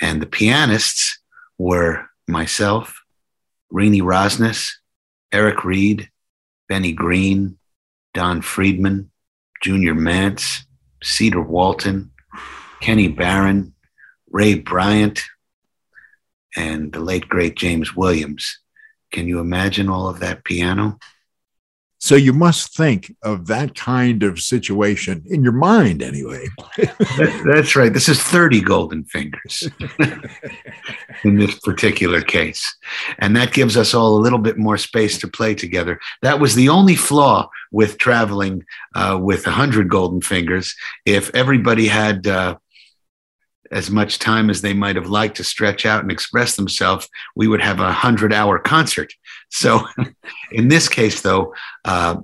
And 0.00 0.20
the 0.20 0.26
pianists 0.26 1.18
were 1.58 2.06
myself, 2.28 3.02
Renee 3.70 4.00
Rosnes, 4.00 4.70
Eric 5.32 5.64
Reed, 5.64 6.10
Benny 6.68 6.92
Green, 6.92 7.58
Don 8.14 8.42
Friedman, 8.42 9.10
Junior 9.62 9.94
Mance, 9.94 10.66
Cedar 11.02 11.40
Walton, 11.40 12.10
Kenny 12.80 13.08
Barron, 13.08 13.74
Ray 14.30 14.54
Bryant, 14.54 15.22
and 16.56 16.92
the 16.92 17.00
late 17.00 17.28
great 17.28 17.56
James 17.56 17.94
Williams. 17.94 18.58
Can 19.12 19.28
you 19.28 19.38
imagine 19.40 19.88
all 19.88 20.08
of 20.08 20.20
that 20.20 20.44
piano? 20.44 20.98
So 22.06 22.14
you 22.14 22.32
must 22.32 22.72
think 22.72 23.16
of 23.24 23.48
that 23.48 23.74
kind 23.74 24.22
of 24.22 24.38
situation 24.38 25.24
in 25.26 25.42
your 25.42 25.50
mind, 25.50 26.04
anyway. 26.04 26.46
That's 27.44 27.74
right. 27.74 27.92
This 27.92 28.08
is 28.08 28.22
30 28.22 28.60
golden 28.60 29.02
fingers 29.06 29.68
in 31.24 31.36
this 31.38 31.58
particular 31.58 32.20
case. 32.20 32.76
And 33.18 33.34
that 33.34 33.52
gives 33.52 33.76
us 33.76 33.92
all 33.92 34.16
a 34.16 34.22
little 34.22 34.38
bit 34.38 34.56
more 34.56 34.78
space 34.78 35.18
to 35.18 35.26
play 35.26 35.56
together. 35.56 35.98
That 36.22 36.38
was 36.38 36.54
the 36.54 36.68
only 36.68 36.94
flaw 36.94 37.50
with 37.72 37.98
traveling 37.98 38.62
uh, 38.94 39.18
with 39.20 39.44
100 39.44 39.88
golden 39.88 40.20
fingers. 40.20 40.76
If 41.06 41.34
everybody 41.34 41.88
had 41.88 42.28
uh, 42.28 42.58
as 43.70 43.90
much 43.90 44.18
time 44.18 44.50
as 44.50 44.60
they 44.60 44.72
might 44.72 44.96
have 44.96 45.08
liked 45.08 45.36
to 45.36 45.44
stretch 45.44 45.86
out 45.86 46.02
and 46.02 46.10
express 46.10 46.56
themselves, 46.56 47.08
we 47.34 47.48
would 47.48 47.60
have 47.60 47.80
a 47.80 47.84
100 47.84 48.32
hour 48.32 48.58
concert. 48.58 49.12
So 49.50 49.86
in 50.52 50.68
this 50.68 50.88
case, 50.88 51.20
though, 51.20 51.54
uh, 51.84 52.16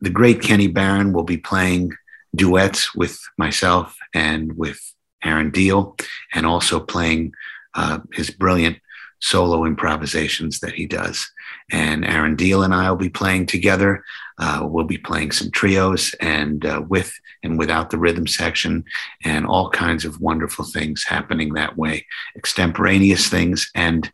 the 0.00 0.10
great 0.10 0.40
Kenny 0.42 0.66
Barron 0.66 1.12
will 1.12 1.24
be 1.24 1.36
playing 1.36 1.92
duets 2.34 2.94
with 2.94 3.18
myself 3.36 3.96
and 4.14 4.56
with 4.56 4.80
Aaron 5.22 5.50
Diehl, 5.50 6.00
and 6.32 6.46
also 6.46 6.80
playing 6.80 7.32
uh, 7.74 7.98
his 8.12 8.30
brilliant 8.30 8.78
solo 9.20 9.64
improvisations 9.64 10.60
that 10.60 10.72
he 10.72 10.86
does. 10.86 11.30
And 11.70 12.04
Aaron 12.04 12.36
Diehl 12.36 12.64
and 12.64 12.74
I 12.74 12.90
will 12.90 12.96
be 12.96 13.10
playing 13.10 13.46
together. 13.46 14.02
Uh, 14.40 14.66
we'll 14.68 14.86
be 14.86 14.98
playing 14.98 15.30
some 15.30 15.50
trios 15.50 16.14
and 16.20 16.64
uh, 16.64 16.82
with 16.88 17.12
and 17.42 17.58
without 17.58 17.90
the 17.90 17.98
rhythm 17.98 18.26
section, 18.26 18.84
and 19.24 19.46
all 19.46 19.68
kinds 19.70 20.04
of 20.04 20.20
wonderful 20.20 20.64
things 20.64 21.04
happening 21.04 21.52
that 21.52 21.76
way, 21.76 22.04
extemporaneous 22.36 23.28
things 23.28 23.70
and 23.74 24.10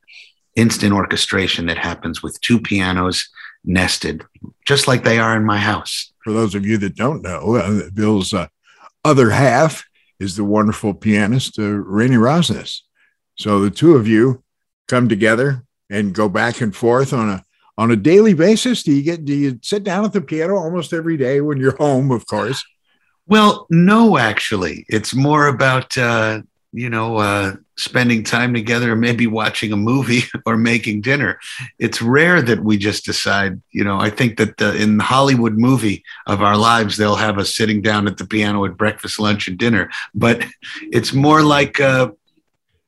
instant 0.57 0.93
orchestration 0.93 1.67
that 1.67 1.79
happens 1.79 2.23
with 2.23 2.41
two 2.41 2.59
pianos 2.59 3.29
nested, 3.65 4.25
just 4.67 4.89
like 4.89 5.05
they 5.05 5.19
are 5.19 5.37
in 5.37 5.45
my 5.45 5.59
house. 5.59 6.13
For 6.25 6.33
those 6.33 6.55
of 6.55 6.67
you 6.67 6.77
that 6.79 6.97
don't 6.97 7.23
know, 7.23 7.57
uh, 7.57 7.91
Bill's 7.95 8.35
uh, 8.35 8.49
other 9.05 9.31
half 9.31 9.85
is 10.19 10.37
the 10.37 10.45
wonderful 10.45 10.95
pianist, 10.95 11.59
uh, 11.59 11.63
Renee 11.63 12.17
Rosnes. 12.17 12.81
So 13.37 13.61
the 13.61 13.71
two 13.71 13.95
of 13.95 14.09
you 14.09 14.43
come 14.89 15.09
together 15.09 15.63
and 15.89 16.15
go 16.15 16.29
back 16.29 16.61
and 16.61 16.75
forth 16.75 17.13
on 17.13 17.29
a 17.29 17.45
on 17.79 17.91
a 17.91 17.97
daily 17.97 18.35
basis. 18.35 18.83
Do 18.83 18.93
you 18.93 19.03
get 19.03 19.25
do 19.25 19.35
you 19.35 19.59
sit 19.63 19.85
down 19.85 20.05
at 20.05 20.13
the 20.13 20.21
piano 20.21 20.57
almost 20.57 20.93
every 20.93 21.17
day 21.17 21.41
when 21.41 21.59
you're 21.59 21.77
home, 21.77 22.11
of 22.11 22.27
course? 22.27 22.65
Well, 23.27 23.67
no, 23.71 24.19
actually, 24.19 24.87
it's 24.89 25.15
more 25.15 25.49
about 25.49 25.97
uh, 25.99 26.43
you 26.73 26.89
know 26.89 27.17
uh, 27.17 27.57
spending 27.77 28.23
time 28.25 28.55
together, 28.55 28.97
maybe 28.97 29.27
watching 29.27 29.73
a 29.73 29.77
movie 29.77 30.23
or 30.47 30.57
making 30.57 31.03
dinner. 31.03 31.39
It's 31.79 32.01
rare 32.01 32.41
that 32.43 32.63
we 32.63 32.77
just 32.79 33.05
decide. 33.05 33.61
You 33.71 33.85
know, 33.85 33.99
I 33.99 34.11
think 34.11 34.39
that 34.39 34.57
the, 34.57 34.75
in 34.81 34.99
the 34.99 35.05
Hollywood 35.05 35.59
movie 35.59 36.05
of 36.27 36.43
our 36.43 36.57
lives, 36.57 36.97
they'll 36.97 37.17
have 37.17 37.39
us 37.39 37.55
sitting 37.55 37.83
down 37.83 38.07
at 38.07 38.17
the 38.17 38.27
piano 38.27 38.65
at 38.65 38.77
breakfast, 38.77 39.19
lunch, 39.21 39.49
and 39.49 39.59
dinner. 39.59 39.91
But 40.15 40.45
it's 40.81 41.13
more 41.13 41.43
like 41.43 41.81
uh, 41.81 42.11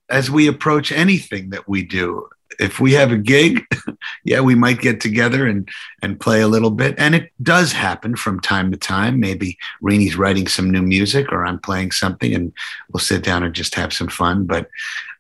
as 0.09 0.31
we 0.31 0.47
approach 0.47 0.93
anything 0.93 1.51
that 1.51 1.69
we 1.69 1.85
do. 1.85 2.29
If 2.59 2.81
we 2.81 2.93
have 2.95 3.13
a 3.13 3.17
gig, 3.17 3.65
yeah, 4.25 4.41
we 4.41 4.55
might 4.55 4.81
get 4.81 5.01
together 5.01 5.47
and 5.47 5.69
and 6.03 6.21
play 6.21 6.41
a 6.41 6.49
little 6.49 6.71
bit, 6.71 6.95
and 6.99 7.15
it 7.15 7.31
does 7.43 7.73
happen 7.73 8.17
from 8.17 8.41
time 8.41 8.71
to 8.73 8.77
time. 8.77 9.21
Maybe 9.21 9.59
Renee's 9.81 10.17
writing 10.17 10.49
some 10.49 10.71
new 10.71 10.83
music, 10.83 11.33
or 11.33 11.47
I'm 11.47 11.59
playing 11.59 11.93
something, 11.93 12.35
and 12.35 12.53
we'll 12.93 13.01
sit 13.01 13.23
down 13.23 13.43
and 13.43 13.55
just 13.55 13.75
have 13.75 13.93
some 13.93 14.09
fun. 14.09 14.45
But 14.45 14.69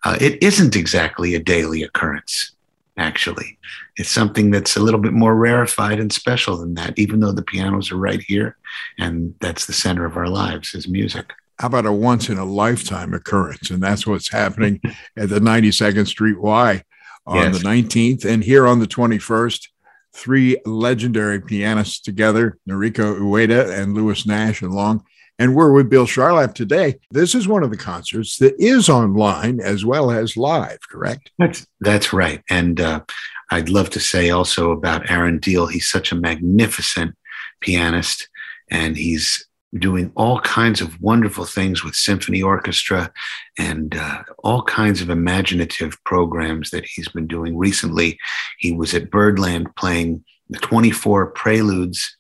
uh, 0.04 0.18
it 0.20 0.42
isn't 0.42 0.76
exactly 0.76 1.34
a 1.34 1.40
daily 1.40 1.82
occurrence. 1.82 2.52
Actually, 2.96 3.56
it's 3.96 4.10
something 4.10 4.50
that's 4.50 4.76
a 4.76 4.80
little 4.80 5.00
bit 5.00 5.12
more 5.12 5.36
rarefied 5.36 6.00
and 6.00 6.12
special 6.12 6.56
than 6.56 6.74
that. 6.74 6.98
Even 6.98 7.20
though 7.20 7.32
the 7.32 7.42
pianos 7.42 7.92
are 7.92 7.96
right 7.96 8.20
here, 8.20 8.56
and 8.98 9.34
that's 9.40 9.66
the 9.66 9.72
center 9.72 10.04
of 10.04 10.16
our 10.16 10.28
lives 10.28 10.74
is 10.74 10.88
music. 10.88 11.32
How 11.60 11.66
about 11.66 11.86
a 11.86 11.92
once 11.92 12.28
in 12.28 12.38
a 12.38 12.44
lifetime 12.44 13.12
occurrence? 13.14 13.70
And 13.70 13.82
that's 13.82 14.06
what's 14.06 14.30
happening 14.30 14.80
at 15.16 15.28
the 15.28 15.40
92nd 15.40 16.06
Street 16.06 16.40
Y 16.40 16.84
on 17.28 17.52
Yes. 17.52 17.58
the 17.58 17.64
19th. 17.68 18.24
And 18.24 18.42
here 18.42 18.66
on 18.66 18.78
the 18.80 18.86
21st, 18.86 19.68
three 20.14 20.58
legendary 20.64 21.40
pianists 21.40 22.00
together, 22.00 22.58
Noriko 22.68 23.18
Ueda 23.20 23.70
and 23.78 23.94
Lewis 23.94 24.26
Nash 24.26 24.62
and 24.62 24.72
Long. 24.74 25.04
And 25.38 25.54
we're 25.54 25.70
with 25.72 25.88
Bill 25.88 26.06
Charlap 26.06 26.54
today. 26.54 26.98
This 27.12 27.34
is 27.36 27.46
one 27.46 27.62
of 27.62 27.70
the 27.70 27.76
concerts 27.76 28.38
that 28.38 28.54
is 28.58 28.88
online 28.88 29.60
as 29.60 29.84
well 29.84 30.10
as 30.10 30.36
live, 30.36 30.78
correct? 30.90 31.30
That's 31.38 31.64
that's 31.80 32.12
right. 32.12 32.42
And 32.50 32.80
uh, 32.80 33.02
I'd 33.50 33.68
love 33.68 33.90
to 33.90 34.00
say 34.00 34.30
also 34.30 34.72
about 34.72 35.08
Aaron 35.10 35.38
Diehl. 35.38 35.70
He's 35.70 35.88
such 35.88 36.10
a 36.10 36.16
magnificent 36.16 37.14
pianist, 37.60 38.28
and 38.68 38.96
he's 38.96 39.46
doing 39.76 40.10
all 40.16 40.40
kinds 40.40 40.80
of 40.80 41.00
wonderful 41.00 41.44
things 41.44 41.84
with 41.84 41.94
symphony 41.94 42.42
orchestra 42.42 43.12
and 43.58 43.96
uh, 43.96 44.22
all 44.38 44.62
kinds 44.62 45.02
of 45.02 45.10
imaginative 45.10 45.96
programs 46.04 46.70
that 46.70 46.86
he's 46.86 47.08
been 47.08 47.26
doing 47.26 47.56
recently. 47.56 48.18
He 48.58 48.72
was 48.72 48.94
at 48.94 49.10
Birdland 49.10 49.74
playing 49.76 50.24
the 50.48 50.58
24 50.58 51.32
preludes 51.32 52.16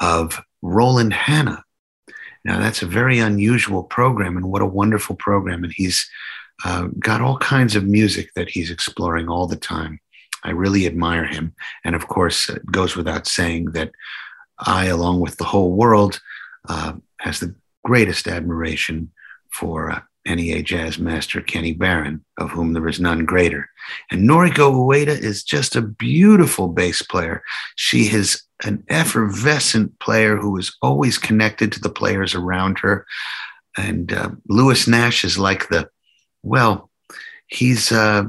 of 0.00 0.40
Roland 0.62 1.12
Hanna. 1.12 1.64
Now, 2.44 2.60
that's 2.60 2.82
a 2.82 2.86
very 2.86 3.18
unusual 3.18 3.82
program, 3.82 4.36
and 4.36 4.46
what 4.46 4.62
a 4.62 4.66
wonderful 4.66 5.16
program. 5.16 5.64
And 5.64 5.72
he's 5.74 6.08
uh, 6.64 6.88
got 7.00 7.20
all 7.20 7.38
kinds 7.38 7.74
of 7.74 7.84
music 7.84 8.30
that 8.36 8.48
he's 8.48 8.70
exploring 8.70 9.28
all 9.28 9.48
the 9.48 9.56
time. 9.56 9.98
I 10.44 10.50
really 10.50 10.86
admire 10.86 11.24
him. 11.24 11.54
And 11.84 11.96
of 11.96 12.06
course, 12.06 12.48
it 12.48 12.64
goes 12.70 12.94
without 12.94 13.26
saying 13.26 13.72
that 13.72 13.90
I, 14.60 14.86
along 14.86 15.20
with 15.20 15.38
the 15.38 15.44
whole 15.44 15.72
world, 15.72 16.20
uh, 16.68 16.94
has 17.20 17.40
the 17.40 17.54
greatest 17.84 18.26
admiration 18.26 19.10
for 19.50 19.90
uh, 19.90 20.00
NEA 20.26 20.62
jazz 20.62 20.98
master 20.98 21.40
Kenny 21.40 21.72
Barron, 21.72 22.24
of 22.38 22.50
whom 22.50 22.72
there 22.72 22.88
is 22.88 23.00
none 23.00 23.24
greater. 23.24 23.70
And 24.10 24.28
Noriko 24.28 24.72
Ueda 24.72 25.08
is 25.08 25.44
just 25.44 25.76
a 25.76 25.82
beautiful 25.82 26.68
bass 26.68 27.02
player. 27.02 27.42
She 27.76 28.12
is 28.12 28.42
an 28.64 28.84
effervescent 28.88 29.98
player 30.00 30.36
who 30.36 30.56
is 30.56 30.76
always 30.82 31.18
connected 31.18 31.72
to 31.72 31.80
the 31.80 31.90
players 31.90 32.34
around 32.34 32.78
her. 32.80 33.06
And 33.76 34.12
uh, 34.12 34.30
Lewis 34.48 34.88
Nash 34.88 35.24
is 35.24 35.38
like 35.38 35.68
the, 35.68 35.88
well, 36.42 36.90
he's 37.46 37.92
uh, 37.92 38.24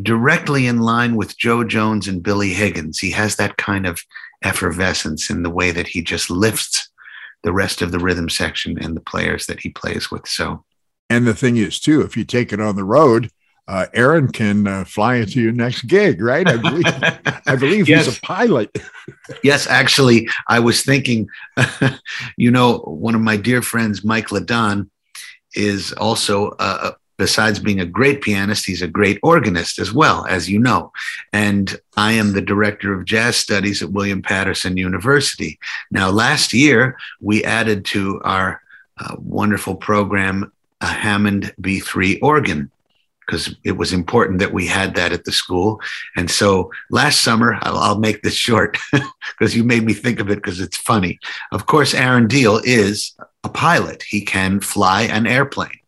directly 0.00 0.66
in 0.66 0.80
line 0.80 1.16
with 1.16 1.38
Jo 1.38 1.64
Jones 1.64 2.06
and 2.06 2.22
Billy 2.22 2.50
Higgins. 2.50 2.98
He 2.98 3.10
has 3.10 3.36
that 3.36 3.56
kind 3.56 3.86
of 3.86 4.00
effervescence 4.42 5.30
in 5.30 5.42
the 5.42 5.50
way 5.50 5.70
that 5.70 5.88
he 5.88 6.02
just 6.02 6.30
lifts 6.30 6.89
the 7.42 7.52
rest 7.52 7.82
of 7.82 7.92
the 7.92 7.98
rhythm 7.98 8.28
section 8.28 8.78
and 8.82 8.96
the 8.96 9.00
players 9.00 9.46
that 9.46 9.60
he 9.60 9.70
plays 9.70 10.10
with. 10.10 10.26
So, 10.28 10.64
And 11.08 11.26
the 11.26 11.34
thing 11.34 11.56
is, 11.56 11.80
too, 11.80 12.02
if 12.02 12.16
you 12.16 12.24
take 12.24 12.52
it 12.52 12.60
on 12.60 12.76
the 12.76 12.84
road, 12.84 13.30
uh, 13.68 13.86
Aaron 13.94 14.28
can 14.32 14.66
uh, 14.66 14.84
fly 14.84 15.16
into 15.16 15.40
your 15.40 15.52
next 15.52 15.82
gig, 15.82 16.20
right? 16.20 16.46
I 16.46 16.56
believe, 16.56 16.84
I 17.46 17.56
believe 17.56 17.86
he's 17.86 18.18
a 18.18 18.20
pilot. 18.20 18.76
yes, 19.44 19.68
actually, 19.68 20.28
I 20.48 20.58
was 20.58 20.82
thinking, 20.82 21.28
you 22.36 22.50
know, 22.50 22.78
one 22.78 23.14
of 23.14 23.20
my 23.20 23.36
dear 23.36 23.62
friends, 23.62 24.04
Mike 24.04 24.32
LeDonne, 24.32 24.90
is 25.54 25.92
also 25.92 26.56
a, 26.58 26.94
besides 27.20 27.58
being 27.58 27.80
a 27.80 27.84
great 27.84 28.22
pianist, 28.22 28.64
he's 28.64 28.80
a 28.80 28.88
great 28.88 29.18
organist 29.22 29.78
as 29.78 29.92
well, 29.92 30.24
as 30.30 30.48
you 30.48 30.58
know. 30.58 30.90
And 31.34 31.78
I 31.98 32.12
am 32.12 32.32
the 32.32 32.40
director 32.40 32.94
of 32.94 33.04
jazz 33.04 33.36
studies 33.36 33.82
at 33.82 33.92
William 33.92 34.22
Paterson 34.22 34.78
University. 34.78 35.58
Now, 35.90 36.08
last 36.08 36.54
year, 36.54 36.96
we 37.20 37.44
added 37.44 37.84
to 37.92 38.22
our 38.24 38.62
uh, 38.98 39.16
wonderful 39.18 39.76
program 39.76 40.50
a 40.80 40.86
Hammond 40.86 41.52
B3 41.60 42.20
organ 42.22 42.70
because 43.26 43.54
it 43.64 43.72
was 43.72 43.92
important 43.92 44.38
that 44.38 44.54
we 44.54 44.66
had 44.66 44.94
that 44.94 45.12
at 45.12 45.24
the 45.24 45.30
school. 45.30 45.78
And 46.16 46.30
so 46.30 46.72
last 46.88 47.20
summer, 47.20 47.58
I'll, 47.60 47.76
I'll 47.76 47.98
make 47.98 48.22
this 48.22 48.34
short 48.34 48.78
because 49.38 49.54
you 49.54 49.62
made 49.62 49.84
me 49.84 49.92
think 49.92 50.20
of 50.20 50.30
it 50.30 50.36
because 50.36 50.58
it's 50.58 50.78
funny. 50.78 51.18
Of 51.52 51.66
course, 51.66 51.92
Aaron 51.92 52.28
Diehl 52.28 52.62
is 52.64 53.14
a 53.44 53.50
pilot, 53.50 54.04
he 54.04 54.22
can 54.22 54.60
fly 54.60 55.02
an 55.02 55.26
airplane. 55.26 55.79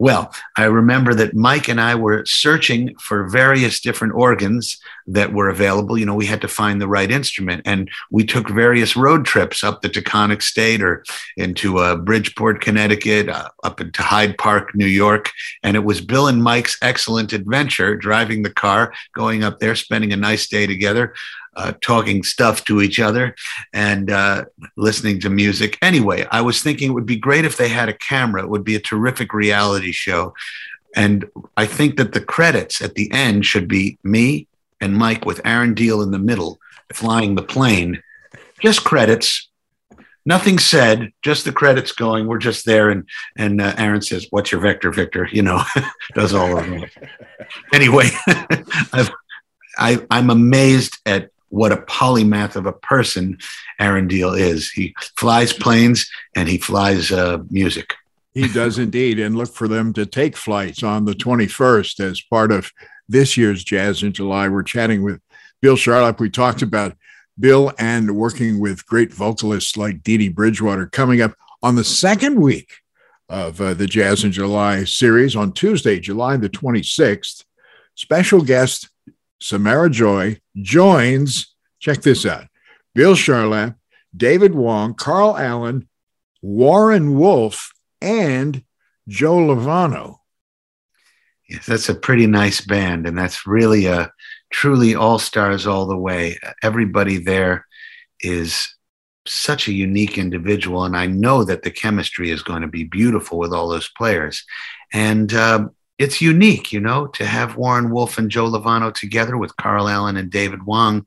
Well, 0.00 0.32
I 0.56 0.64
remember 0.64 1.12
that 1.12 1.34
Mike 1.34 1.68
and 1.68 1.78
I 1.78 1.94
were 1.94 2.24
searching 2.24 2.96
for 2.96 3.28
various 3.28 3.80
different 3.80 4.14
organs 4.14 4.80
that 5.12 5.32
were 5.32 5.48
available. 5.48 5.98
You 5.98 6.06
know, 6.06 6.14
we 6.14 6.26
had 6.26 6.40
to 6.42 6.48
find 6.48 6.80
the 6.80 6.88
right 6.88 7.10
instrument, 7.10 7.62
and 7.64 7.90
we 8.10 8.24
took 8.24 8.48
various 8.48 8.96
road 8.96 9.24
trips 9.24 9.64
up 9.64 9.82
the 9.82 9.88
Taconic 9.88 10.42
State 10.42 10.82
or 10.82 11.04
into 11.36 11.78
uh, 11.78 11.96
Bridgeport, 11.96 12.60
Connecticut, 12.60 13.28
uh, 13.28 13.48
up 13.64 13.80
into 13.80 14.02
Hyde 14.02 14.38
Park, 14.38 14.74
New 14.74 14.86
York. 14.86 15.30
And 15.62 15.76
it 15.76 15.84
was 15.84 16.00
Bill 16.00 16.28
and 16.28 16.42
Mike's 16.42 16.78
excellent 16.82 17.32
adventure 17.32 17.96
driving 17.96 18.42
the 18.42 18.50
car, 18.50 18.92
going 19.14 19.44
up 19.44 19.58
there, 19.58 19.74
spending 19.74 20.12
a 20.12 20.16
nice 20.16 20.46
day 20.48 20.66
together 20.66 21.14
uh, 21.56 21.72
talking 21.80 22.22
stuff 22.22 22.64
to 22.64 22.80
each 22.80 23.00
other 23.00 23.34
and 23.72 24.10
uh, 24.10 24.44
listening 24.76 25.20
to 25.20 25.30
music. 25.30 25.78
Anyway, 25.82 26.26
I 26.30 26.40
was 26.40 26.62
thinking 26.62 26.90
it 26.90 26.94
would 26.94 27.06
be 27.06 27.16
great 27.16 27.44
if 27.44 27.56
they 27.56 27.68
had 27.68 27.88
a 27.88 27.94
camera. 27.94 28.42
It 28.42 28.48
would 28.48 28.64
be 28.64 28.76
a 28.76 28.80
terrific 28.80 29.32
reality 29.32 29.92
show. 29.92 30.34
And 30.96 31.28
I 31.56 31.66
think 31.66 31.96
that 31.96 32.12
the 32.12 32.20
credits 32.20 32.80
at 32.82 32.94
the 32.94 33.10
end 33.12 33.46
should 33.46 33.68
be 33.68 33.98
me 34.02 34.46
and 34.80 34.96
Mike 34.96 35.24
with 35.24 35.40
Aaron 35.44 35.74
Diehl 35.74 36.02
in 36.02 36.10
the 36.10 36.18
middle 36.18 36.60
flying 36.92 37.34
the 37.34 37.42
plane. 37.42 38.02
Just 38.60 38.84
credits, 38.84 39.48
nothing 40.26 40.58
said, 40.58 41.12
just 41.22 41.44
the 41.44 41.52
credits 41.52 41.92
going. 41.92 42.26
We're 42.26 42.38
just 42.38 42.66
there, 42.66 42.90
and 42.90 43.08
and 43.36 43.60
uh, 43.60 43.74
Aaron 43.78 44.02
says, 44.02 44.26
"What's 44.30 44.52
your 44.52 44.60
vector, 44.60 44.90
Victor?" 44.90 45.28
You 45.32 45.42
know, 45.42 45.62
does 46.14 46.34
all 46.34 46.58
of 46.58 46.66
that. 46.66 46.90
anyway, 47.72 48.10
I've, 48.92 49.10
I, 49.78 50.06
I'm 50.10 50.30
amazed 50.30 50.98
at 51.06 51.30
what 51.48 51.72
a 51.72 51.78
polymath 51.78 52.54
of 52.54 52.66
a 52.66 52.72
person 52.72 53.38
Aaron 53.78 54.08
Diehl 54.08 54.38
is. 54.38 54.70
He 54.70 54.94
flies 55.16 55.52
planes 55.52 56.08
and 56.36 56.48
he 56.48 56.58
flies 56.58 57.10
uh, 57.10 57.38
music. 57.50 57.94
He 58.34 58.46
does 58.46 58.78
indeed. 58.78 59.18
And 59.18 59.36
look 59.36 59.52
for 59.52 59.66
them 59.66 59.92
to 59.94 60.06
take 60.06 60.36
flights 60.36 60.84
on 60.84 61.04
the 61.04 61.12
21st 61.12 61.98
as 62.00 62.20
part 62.20 62.52
of 62.52 62.70
this 63.10 63.36
year's 63.36 63.64
Jazz 63.64 64.02
in 64.02 64.12
July. 64.12 64.48
We're 64.48 64.62
chatting 64.62 65.02
with 65.02 65.20
Bill 65.60 65.76
Charlap. 65.76 66.20
We 66.20 66.30
talked 66.30 66.62
about 66.62 66.96
Bill 67.38 67.72
and 67.78 68.16
working 68.16 68.60
with 68.60 68.86
great 68.86 69.12
vocalists 69.12 69.76
like 69.76 70.02
Dee 70.02 70.18
Dee 70.18 70.28
Bridgewater 70.28 70.86
coming 70.86 71.20
up 71.20 71.34
on 71.62 71.74
the 71.74 71.84
second 71.84 72.40
week 72.40 72.72
of 73.28 73.60
uh, 73.60 73.74
the 73.74 73.86
Jazz 73.86 74.24
in 74.24 74.32
July 74.32 74.84
series 74.84 75.36
on 75.36 75.52
Tuesday, 75.52 75.98
July 76.00 76.36
the 76.36 76.48
26th. 76.48 77.44
Special 77.94 78.42
guest 78.42 78.88
Samara 79.40 79.90
Joy 79.90 80.40
joins, 80.56 81.54
check 81.78 82.02
this 82.02 82.24
out, 82.24 82.44
Bill 82.94 83.14
Charlap, 83.14 83.76
David 84.16 84.54
Wong, 84.54 84.94
Carl 84.94 85.36
Allen, 85.36 85.88
Warren 86.42 87.18
Wolf, 87.18 87.72
and 88.00 88.62
Joe 89.08 89.36
Lovano. 89.36 90.19
Yes, 91.50 91.66
that's 91.66 91.88
a 91.88 91.96
pretty 91.96 92.28
nice 92.28 92.60
band, 92.60 93.08
and 93.08 93.18
that's 93.18 93.44
really 93.44 93.86
a 93.86 94.12
truly 94.52 94.94
all 94.94 95.18
stars 95.18 95.66
all 95.66 95.84
the 95.84 95.96
way. 95.96 96.38
Everybody 96.62 97.18
there 97.18 97.66
is 98.20 98.72
such 99.26 99.66
a 99.66 99.72
unique 99.72 100.16
individual, 100.16 100.84
and 100.84 100.96
I 100.96 101.06
know 101.06 101.42
that 101.42 101.62
the 101.62 101.72
chemistry 101.72 102.30
is 102.30 102.44
going 102.44 102.62
to 102.62 102.68
be 102.68 102.84
beautiful 102.84 103.36
with 103.36 103.52
all 103.52 103.68
those 103.68 103.90
players. 103.98 104.44
And 104.92 105.34
uh, 105.34 105.68
it's 105.98 106.20
unique, 106.20 106.72
you 106.72 106.78
know, 106.78 107.08
to 107.08 107.26
have 107.26 107.56
Warren 107.56 107.90
Wolf 107.90 108.16
and 108.16 108.30
Joe 108.30 108.48
Lovano 108.48 108.94
together 108.94 109.36
with 109.36 109.56
Carl 109.56 109.88
Allen 109.88 110.16
and 110.16 110.30
David 110.30 110.64
Wong. 110.64 111.04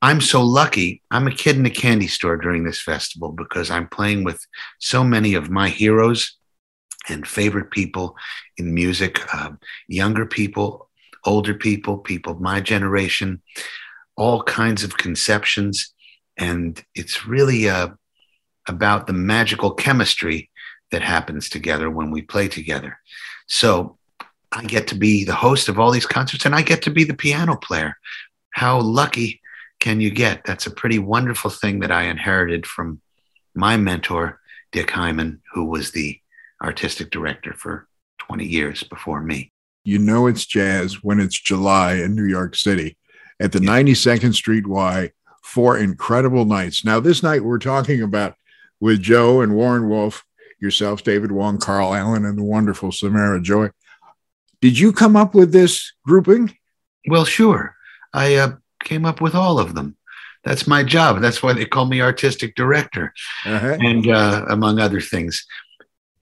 I'm 0.00 0.22
so 0.22 0.42
lucky. 0.42 1.02
I'm 1.10 1.26
a 1.26 1.34
kid 1.34 1.56
in 1.56 1.66
a 1.66 1.70
candy 1.70 2.08
store 2.08 2.38
during 2.38 2.64
this 2.64 2.80
festival 2.80 3.32
because 3.32 3.70
I'm 3.70 3.86
playing 3.86 4.24
with 4.24 4.46
so 4.78 5.04
many 5.04 5.34
of 5.34 5.50
my 5.50 5.68
heroes 5.68 6.38
and 7.08 7.26
favorite 7.26 7.70
people 7.70 8.16
in 8.56 8.74
music, 8.74 9.20
uh, 9.34 9.50
younger 9.88 10.26
people, 10.26 10.88
older 11.24 11.54
people, 11.54 11.98
people 11.98 12.32
of 12.32 12.40
my 12.40 12.60
generation, 12.60 13.42
all 14.16 14.42
kinds 14.42 14.84
of 14.84 14.96
conceptions. 14.96 15.92
And 16.36 16.82
it's 16.94 17.26
really 17.26 17.68
uh, 17.68 17.88
about 18.68 19.06
the 19.06 19.12
magical 19.12 19.72
chemistry 19.72 20.50
that 20.90 21.02
happens 21.02 21.48
together 21.48 21.90
when 21.90 22.10
we 22.10 22.22
play 22.22 22.48
together. 22.48 22.98
So 23.46 23.98
I 24.52 24.64
get 24.64 24.86
to 24.88 24.94
be 24.94 25.24
the 25.24 25.34
host 25.34 25.68
of 25.68 25.78
all 25.78 25.90
these 25.90 26.06
concerts 26.06 26.44
and 26.44 26.54
I 26.54 26.62
get 26.62 26.82
to 26.82 26.90
be 26.90 27.04
the 27.04 27.14
piano 27.14 27.56
player. 27.56 27.96
How 28.52 28.80
lucky 28.80 29.40
can 29.80 30.00
you 30.00 30.10
get? 30.10 30.44
That's 30.44 30.66
a 30.66 30.70
pretty 30.70 30.98
wonderful 30.98 31.50
thing 31.50 31.80
that 31.80 31.90
I 31.90 32.04
inherited 32.04 32.66
from 32.66 33.00
my 33.54 33.76
mentor, 33.76 34.40
Dick 34.70 34.90
Hyman, 34.90 35.40
who 35.52 35.64
was 35.64 35.90
the 35.90 36.20
artistic 36.62 37.10
director 37.10 37.54
for 37.54 37.86
20 38.18 38.46
years 38.46 38.82
before 38.82 39.22
me. 39.22 39.52
You 39.84 39.98
know 39.98 40.26
it's 40.26 40.46
jazz 40.46 41.02
when 41.02 41.18
it's 41.18 41.40
July 41.40 41.94
in 41.94 42.14
New 42.14 42.24
York 42.24 42.54
City 42.54 42.96
at 43.40 43.52
the 43.52 43.62
yeah. 43.62 43.70
92nd 43.70 44.34
Street 44.34 44.66
Y, 44.66 45.10
for 45.42 45.76
incredible 45.76 46.44
nights. 46.44 46.84
Now, 46.84 47.00
this 47.00 47.22
night 47.22 47.44
we're 47.44 47.58
talking 47.58 48.00
about 48.00 48.36
with 48.80 49.02
Joe 49.02 49.40
and 49.40 49.54
Warren 49.54 49.88
Wolf 49.88 50.24
yourself, 50.60 51.02
David 51.02 51.32
Wong, 51.32 51.58
Carl 51.58 51.92
Allen, 51.92 52.24
and 52.24 52.38
the 52.38 52.44
wonderful 52.44 52.92
Samara 52.92 53.40
Joy. 53.42 53.70
Did 54.60 54.78
you 54.78 54.92
come 54.92 55.16
up 55.16 55.34
with 55.34 55.52
this 55.52 55.92
grouping? 56.06 56.56
Well, 57.08 57.24
sure. 57.24 57.74
I 58.14 58.36
uh, 58.36 58.52
came 58.84 59.04
up 59.04 59.20
with 59.20 59.34
all 59.34 59.58
of 59.58 59.74
them. 59.74 59.96
That's 60.44 60.66
my 60.66 60.84
job. 60.84 61.20
That's 61.20 61.42
why 61.42 61.52
they 61.52 61.64
call 61.64 61.86
me 61.86 62.00
artistic 62.00 62.54
director, 62.54 63.12
uh-huh. 63.44 63.78
and 63.80 64.08
uh, 64.08 64.46
among 64.48 64.78
other 64.78 65.00
things. 65.00 65.44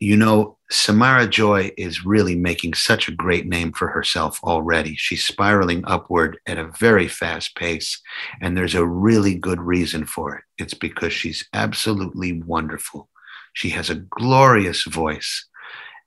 You 0.03 0.17
know, 0.17 0.57
Samara 0.71 1.29
Joy 1.29 1.73
is 1.77 2.07
really 2.07 2.35
making 2.35 2.73
such 2.73 3.07
a 3.07 3.15
great 3.15 3.47
name 3.47 3.71
for 3.73 3.89
herself 3.89 4.41
already. 4.43 4.97
She's 4.97 5.27
spiraling 5.27 5.85
upward 5.87 6.39
at 6.47 6.57
a 6.57 6.73
very 6.79 7.07
fast 7.07 7.55
pace, 7.55 8.01
and 8.41 8.57
there's 8.57 8.75
a 8.75 8.87
really 8.87 9.35
good 9.35 9.61
reason 9.61 10.07
for 10.07 10.37
it. 10.37 10.45
It's 10.57 10.73
because 10.73 11.13
she's 11.13 11.47
absolutely 11.53 12.41
wonderful. 12.41 13.11
She 13.53 13.69
has 13.71 13.91
a 13.91 13.97
glorious 13.97 14.85
voice 14.85 15.47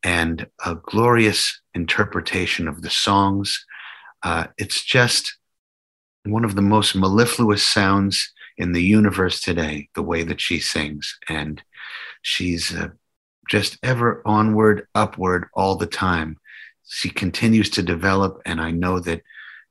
and 0.04 0.48
a 0.66 0.74
glorious 0.74 1.62
interpretation 1.76 2.68
of 2.68 2.82
the 2.82 2.90
songs. 2.90 3.64
Uh, 4.24 4.48
it's 4.58 4.84
just 4.84 5.38
one 6.26 6.46
of 6.46 6.56
the 6.56 6.64
most 6.64 6.96
mellifluous 6.96 7.62
sounds 7.62 8.34
in 8.58 8.72
the 8.72 8.84
universe 8.84 9.40
today, 9.40 9.90
the 9.94 10.02
way 10.02 10.24
that 10.24 10.42
she 10.42 10.60
sings. 10.60 11.16
And 11.30 11.62
she's 12.24 12.76
uh, 12.76 12.90
just 13.50 13.78
ever 13.84 14.22
onward, 14.26 14.88
upward 14.96 15.48
all 15.54 15.76
the 15.76 15.88
time. 15.88 16.38
She 16.88 17.10
continues 17.10 17.70
to 17.72 17.84
develop, 17.84 18.42
and 18.46 18.60
I 18.62 18.72
know 18.72 19.00
that 19.00 19.22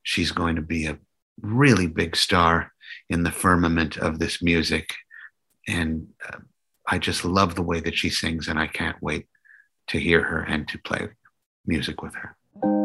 she's 0.02 0.32
going 0.32 0.56
to 0.56 0.62
be 0.62 0.86
a 0.86 0.98
really 1.40 1.86
big 1.86 2.16
star 2.16 2.72
in 3.08 3.22
the 3.22 3.30
firmament 3.30 3.96
of 3.96 4.18
this 4.18 4.42
music. 4.42 4.94
And 5.68 6.08
uh, 6.28 6.38
I 6.86 6.98
just 6.98 7.24
love 7.24 7.54
the 7.54 7.62
way 7.62 7.80
that 7.80 7.96
she 7.96 8.10
sings, 8.10 8.48
and 8.48 8.58
I 8.58 8.66
can't 8.66 9.00
wait 9.02 9.26
to 9.88 9.98
hear 9.98 10.22
her 10.22 10.42
and 10.42 10.66
to 10.68 10.78
play 10.78 11.08
music 11.66 12.02
with 12.02 12.14
her. 12.14 12.81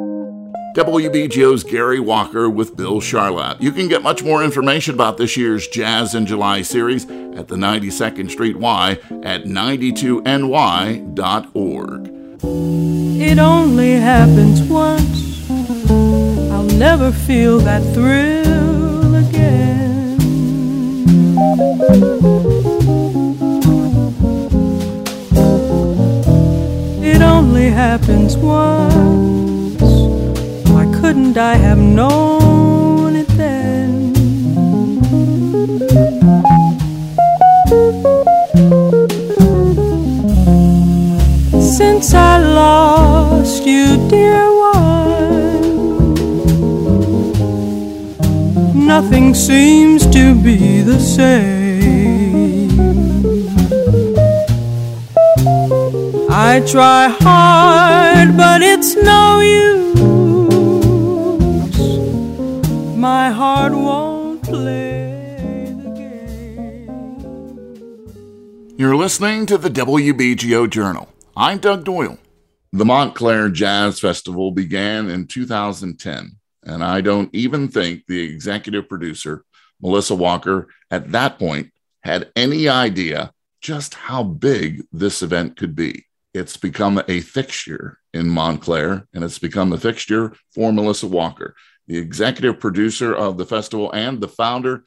WBGO's 0.76 1.64
Gary 1.64 2.00
Walker 2.00 2.50
with 2.50 2.76
Bill 2.76 3.00
Charlap. 3.02 3.62
You 3.62 3.72
can 3.72 3.88
get 3.88 4.04
much 4.04 4.24
more 4.24 4.44
information 4.44 4.94
about 4.94 5.18
this 5.18 5.36
year's 5.36 5.68
Jazz 5.68 6.14
in 6.14 6.26
July 6.26 6.62
series 6.62 7.06
at 7.06 7.48
the 7.48 7.56
92nd 7.56 8.30
Street 8.30 8.58
Y 8.58 8.92
at 9.24 9.46
92ny.org. 9.46 12.14
It 13.20 13.40
only 13.40 13.94
happens 13.94 14.62
once. 14.64 15.50
I'll 16.52 16.64
never 16.64 17.12
feel 17.12 17.58
that 17.60 17.82
thrill 17.94 19.16
again. 19.16 20.18
It 27.04 27.22
only 27.22 27.70
happens 27.72 28.38
once. 28.38 29.37
Couldn't 31.18 31.38
I 31.40 31.56
have 31.56 31.80
known 31.80 33.16
it 33.16 33.28
then? 33.30 34.14
Since 41.60 42.14
I 42.14 42.38
lost 42.38 43.66
you 43.66 43.98
dear 44.08 44.46
one. 44.76 46.14
Nothing 48.86 49.34
seems 49.34 50.06
to 50.18 50.36
be 50.36 50.84
the 50.84 51.00
same. 51.00 52.70
I 56.30 56.62
try 56.72 57.10
hard, 57.10 58.38
but 58.38 58.62
it's 58.62 58.96
no 58.96 59.40
use. 59.40 59.77
Listening 69.08 69.46
to 69.46 69.58
the 69.58 69.70
WBGO 69.70 70.70
Journal. 70.70 71.08
I'm 71.34 71.60
Doug 71.60 71.86
Doyle. 71.86 72.18
The 72.74 72.84
Montclair 72.84 73.48
Jazz 73.48 74.02
Festival 74.02 74.52
began 74.52 75.10
in 75.10 75.28
2010, 75.28 76.36
and 76.64 76.84
I 76.84 77.00
don't 77.00 77.34
even 77.34 77.70
think 77.70 78.04
the 78.06 78.20
executive 78.20 78.90
producer, 78.90 79.46
Melissa 79.82 80.14
Walker, 80.14 80.68
at 80.92 81.14
that 81.14 81.40
point 81.40 81.72
had 82.02 82.34
any 82.36 82.68
idea 82.68 83.32
just 83.62 83.94
how 83.94 84.24
big 84.24 84.84
this 84.92 85.22
event 85.22 85.56
could 85.56 85.74
be. 85.74 86.06
It's 86.34 86.58
become 86.58 87.02
a 87.08 87.22
fixture 87.22 88.00
in 88.14 88.28
Montclair, 88.28 89.08
and 89.14 89.24
it's 89.24 89.40
become 89.40 89.72
a 89.72 89.78
fixture 89.78 90.34
for 90.54 90.74
Melissa 90.74 91.08
Walker, 91.08 91.56
the 91.88 91.98
executive 91.98 92.60
producer 92.60 93.16
of 93.16 93.38
the 93.38 93.46
festival 93.46 93.90
and 93.94 94.20
the 94.20 94.28
founder 94.28 94.84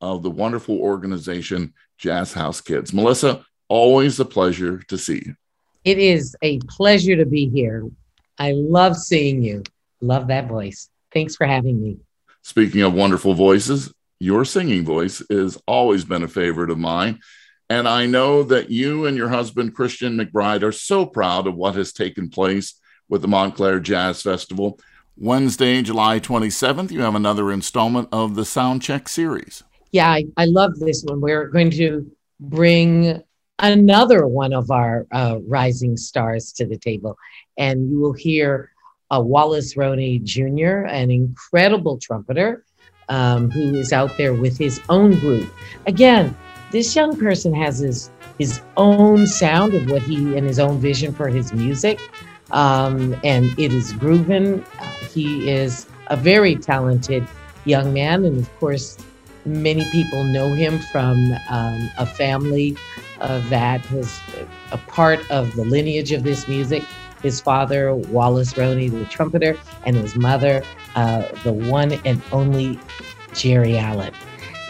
of 0.00 0.22
the 0.22 0.30
wonderful 0.30 0.78
organization 0.78 1.74
Jazz 1.98 2.32
House 2.32 2.60
Kids. 2.60 2.92
Melissa, 2.92 3.44
always 3.74 4.20
a 4.20 4.24
pleasure 4.24 4.78
to 4.78 4.96
see 4.96 5.20
you. 5.26 5.34
It 5.82 5.98
is 5.98 6.36
a 6.42 6.60
pleasure 6.60 7.16
to 7.16 7.26
be 7.26 7.48
here. 7.48 7.90
I 8.38 8.52
love 8.52 8.96
seeing 8.96 9.42
you. 9.42 9.64
Love 10.00 10.28
that 10.28 10.46
voice. 10.46 10.88
Thanks 11.12 11.34
for 11.34 11.44
having 11.44 11.82
me. 11.82 11.98
Speaking 12.42 12.82
of 12.82 12.94
wonderful 12.94 13.34
voices, 13.34 13.92
your 14.20 14.44
singing 14.44 14.84
voice 14.84 15.20
has 15.28 15.60
always 15.66 16.04
been 16.04 16.22
a 16.22 16.28
favorite 16.28 16.70
of 16.70 16.78
mine. 16.78 17.18
And 17.68 17.88
I 17.88 18.06
know 18.06 18.44
that 18.44 18.70
you 18.70 19.06
and 19.06 19.16
your 19.16 19.28
husband, 19.28 19.74
Christian 19.74 20.16
McBride, 20.16 20.62
are 20.62 20.70
so 20.70 21.04
proud 21.04 21.48
of 21.48 21.56
what 21.56 21.74
has 21.74 21.92
taken 21.92 22.30
place 22.30 22.80
with 23.08 23.22
the 23.22 23.28
Montclair 23.28 23.80
Jazz 23.80 24.22
Festival. 24.22 24.78
Wednesday, 25.16 25.82
July 25.82 26.20
27th, 26.20 26.92
you 26.92 27.00
have 27.00 27.16
another 27.16 27.50
installment 27.50 28.08
of 28.12 28.36
the 28.36 28.42
Soundcheck 28.42 29.08
series. 29.08 29.64
Yeah, 29.90 30.10
I, 30.10 30.26
I 30.36 30.44
love 30.44 30.78
this 30.78 31.02
one. 31.02 31.20
We're 31.20 31.48
going 31.48 31.72
to 31.72 32.08
bring 32.38 33.22
another 33.58 34.26
one 34.26 34.52
of 34.52 34.70
our 34.70 35.06
uh, 35.12 35.38
rising 35.46 35.96
stars 35.96 36.52
to 36.52 36.66
the 36.66 36.76
table. 36.76 37.16
And 37.56 37.90
you 37.90 38.00
will 38.00 38.12
hear 38.12 38.70
uh, 39.10 39.20
Wallace 39.20 39.76
Roney 39.76 40.18
Jr., 40.18 40.86
an 40.86 41.10
incredible 41.10 41.98
trumpeter 41.98 42.64
um, 43.08 43.50
who 43.50 43.74
is 43.74 43.92
out 43.92 44.16
there 44.16 44.34
with 44.34 44.58
his 44.58 44.80
own 44.88 45.18
group. 45.20 45.52
Again, 45.86 46.36
this 46.70 46.96
young 46.96 47.16
person 47.16 47.54
has 47.54 47.78
his 47.78 48.10
his 48.38 48.60
own 48.76 49.28
sound 49.28 49.74
of 49.74 49.88
what 49.88 50.02
he 50.02 50.36
and 50.36 50.44
his 50.44 50.58
own 50.58 50.80
vision 50.80 51.14
for 51.14 51.28
his 51.28 51.52
music, 51.52 52.00
um, 52.50 53.14
and 53.22 53.56
it 53.56 53.72
is 53.72 53.92
grooving. 53.92 54.64
He 55.12 55.48
is 55.48 55.86
a 56.08 56.16
very 56.16 56.56
talented 56.56 57.28
young 57.64 57.92
man, 57.92 58.24
and 58.24 58.38
of 58.38 58.52
course, 58.58 58.98
many 59.44 59.88
people 59.92 60.24
know 60.24 60.48
him 60.48 60.80
from 60.90 61.32
um, 61.48 61.90
a 61.96 62.06
family 62.06 62.76
uh, 63.20 63.38
that 63.48 63.88
was 63.90 64.20
a 64.72 64.78
part 64.78 65.28
of 65.30 65.54
the 65.56 65.64
lineage 65.64 66.12
of 66.12 66.22
this 66.22 66.48
music. 66.48 66.82
His 67.22 67.40
father, 67.40 67.94
Wallace 67.94 68.56
Roney, 68.56 68.88
the 68.88 69.04
trumpeter, 69.06 69.58
and 69.84 69.96
his 69.96 70.14
mother, 70.14 70.62
uh, 70.94 71.22
the 71.42 71.52
one 71.52 71.92
and 72.04 72.20
only 72.32 72.78
Geri 73.34 73.78
Allen. 73.78 74.12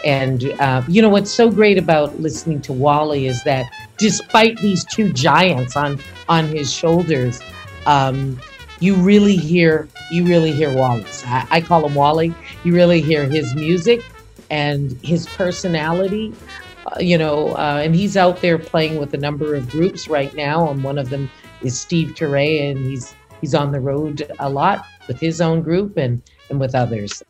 And 0.05 0.51
uh, 0.59 0.83
you 0.87 1.01
know 1.01 1.09
what's 1.09 1.31
so 1.31 1.49
great 1.49 1.77
about 1.77 2.19
listening 2.19 2.61
to 2.61 2.73
Wally 2.73 3.27
is 3.27 3.43
that 3.43 3.65
despite 3.97 4.57
these 4.57 4.85
two 4.85 5.11
giants 5.11 5.75
on 5.75 5.99
on 6.29 6.47
his 6.47 6.71
shoulders, 6.71 7.41
um, 7.87 8.39
you 8.79 8.95
really 8.95 9.35
hear 9.35 9.87
you 10.11 10.25
really 10.25 10.51
hear 10.51 10.73
Wallace. 10.73 11.23
I, 11.25 11.47
I 11.49 11.61
call 11.61 11.85
him 11.85 11.95
Wally. 11.95 12.33
You 12.63 12.73
really 12.73 13.01
hear 13.01 13.25
his 13.25 13.55
music 13.55 14.03
and 14.49 14.91
his 15.03 15.25
personality. 15.25 16.33
Uh, 16.85 16.99
you 16.99 17.17
know, 17.17 17.49
uh, 17.55 17.81
and 17.83 17.95
he's 17.95 18.15
out 18.15 18.41
there 18.41 18.59
playing 18.59 18.99
with 18.99 19.13
a 19.13 19.17
number 19.17 19.55
of 19.55 19.69
groups 19.69 20.07
right 20.07 20.33
now. 20.35 20.69
And 20.69 20.83
one 20.83 20.97
of 20.97 21.09
them 21.09 21.29
is 21.61 21.79
Steve 21.79 22.09
Turre, 22.09 22.69
and 22.69 22.77
he's 22.85 23.15
he's 23.41 23.55
on 23.55 23.71
the 23.71 23.79
road 23.79 24.31
a 24.39 24.49
lot 24.49 24.85
with 25.07 25.19
his 25.19 25.41
own 25.41 25.61
group 25.61 25.97
and 25.97 26.21
and 26.49 26.59
with 26.59 26.75
others. 26.75 27.23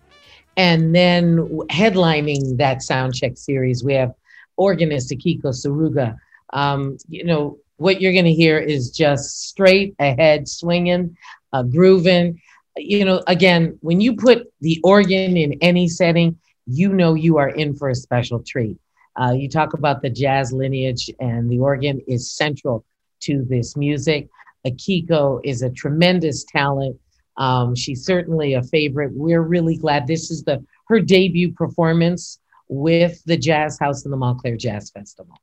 And 0.58 0.96
then 0.96 1.38
headlining 1.70 2.58
that 2.58 2.78
soundcheck 2.78 3.38
series, 3.38 3.84
we 3.84 3.94
have 3.94 4.14
organist 4.58 5.12
Akiko 5.12 5.48
Tsuruga. 5.48 6.18
Um, 6.54 6.98
you 7.10 7.26
know, 7.26 7.58
what 7.78 8.02
you're 8.02 8.14
going 8.14 8.26
to 8.26 8.34
hear 8.34 8.58
is 8.58 8.90
just 8.90 9.50
straight 9.50 9.96
ahead 10.00 10.48
swinging, 10.48 11.18
uh, 11.52 11.64
grooving. 11.64 12.42
You 12.78 13.06
know, 13.06 13.24
again, 13.28 13.78
when 13.82 14.02
you 14.02 14.16
put 14.16 14.52
the 14.62 14.80
organ 14.84 15.38
in 15.38 15.58
any 15.62 15.88
setting, 15.88 16.38
you 16.68 16.94
know 16.94 17.14
you 17.14 17.38
are 17.38 17.50
in 17.50 17.76
for 17.76 17.90
a 17.90 17.96
special 17.96 18.42
treat. 18.42 18.78
Uh, 19.20 19.32
you 19.32 19.50
talk 19.50 19.74
about 19.74 20.02
the 20.02 20.10
jazz 20.10 20.52
lineage, 20.52 21.10
and 21.20 21.50
the 21.50 21.60
organ 21.60 22.02
is 22.08 22.32
central 22.32 22.86
to 23.22 23.46
this 23.50 23.78
music. 23.78 24.30
Akiko 24.66 25.40
is 25.44 25.62
a 25.62 25.70
tremendous 25.70 26.44
talent. 26.44 26.98
Um, 27.38 27.76
she's 27.76 28.06
certainly 28.06 28.54
a 28.54 28.64
favorite. 28.64 29.12
We're 29.14 29.42
really 29.42 29.78
glad 29.78 30.08
this 30.08 30.32
is 30.32 30.44
the 30.44 30.64
her 30.88 31.00
debut 31.00 31.52
performance 31.52 32.40
with 32.68 33.24
the 33.26 33.38
Jazz 33.38 33.80
House 33.80 34.04
and 34.04 34.14
the 34.14 34.18
Montclair 34.18 34.56
Jazz 34.56 34.92
Festival. 34.92 35.36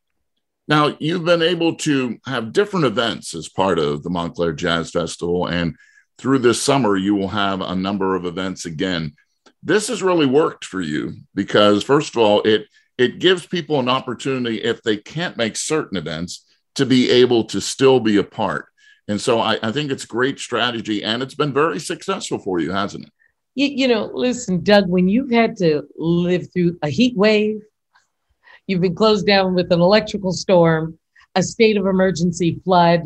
Now, 0.68 0.96
you've 1.00 1.24
been 1.24 1.42
able 1.42 1.74
to 1.76 2.18
have 2.26 2.52
different 2.52 2.86
events 2.86 3.34
as 3.34 3.48
part 3.48 3.78
of 3.78 4.02
the 4.02 4.10
Montclair 4.10 4.52
Jazz 4.52 4.90
Festival, 4.90 5.46
and 5.46 5.76
through 6.18 6.38
this 6.38 6.62
summer, 6.62 6.96
you 6.96 7.14
will 7.14 7.28
have 7.28 7.60
a 7.60 7.74
number 7.74 8.14
of 8.14 8.24
events 8.24 8.64
again. 8.64 9.14
This 9.62 9.88
has 9.88 10.02
really 10.02 10.26
worked 10.26 10.64
for 10.64 10.80
you 10.80 11.14
because, 11.34 11.82
first 11.82 12.14
of 12.14 12.18
all, 12.18 12.42
it 12.42 12.66
it 12.98 13.18
gives 13.18 13.46
people 13.46 13.80
an 13.80 13.88
opportunity 13.88 14.62
if 14.62 14.82
they 14.82 14.96
can't 14.96 15.36
make 15.36 15.56
certain 15.56 15.96
events 15.96 16.44
to 16.74 16.86
be 16.86 17.10
able 17.10 17.44
to 17.44 17.60
still 17.60 18.00
be 18.00 18.16
a 18.18 18.24
part. 18.24 18.66
And 19.08 19.20
so 19.20 19.40
I, 19.40 19.58
I 19.62 19.72
think 19.72 19.90
it's 19.90 20.04
great 20.04 20.38
strategy 20.38 21.02
and 21.02 21.22
it's 21.22 21.34
been 21.34 21.52
very 21.52 21.78
successful 21.78 22.38
for 22.38 22.60
you, 22.60 22.72
hasn't 22.72 23.06
it? 23.06 23.12
You, 23.54 23.66
you 23.66 23.88
know, 23.88 24.10
listen, 24.14 24.62
Doug, 24.62 24.88
when 24.88 25.08
you've 25.08 25.30
had 25.30 25.56
to 25.58 25.82
live 25.96 26.52
through 26.52 26.78
a 26.82 26.88
heat 26.88 27.16
wave, 27.16 27.60
you've 28.66 28.80
been 28.80 28.94
closed 28.94 29.26
down 29.26 29.54
with 29.54 29.70
an 29.72 29.80
electrical 29.80 30.32
storm, 30.32 30.98
a 31.34 31.42
state 31.42 31.76
of 31.76 31.86
emergency 31.86 32.60
flood, 32.64 33.02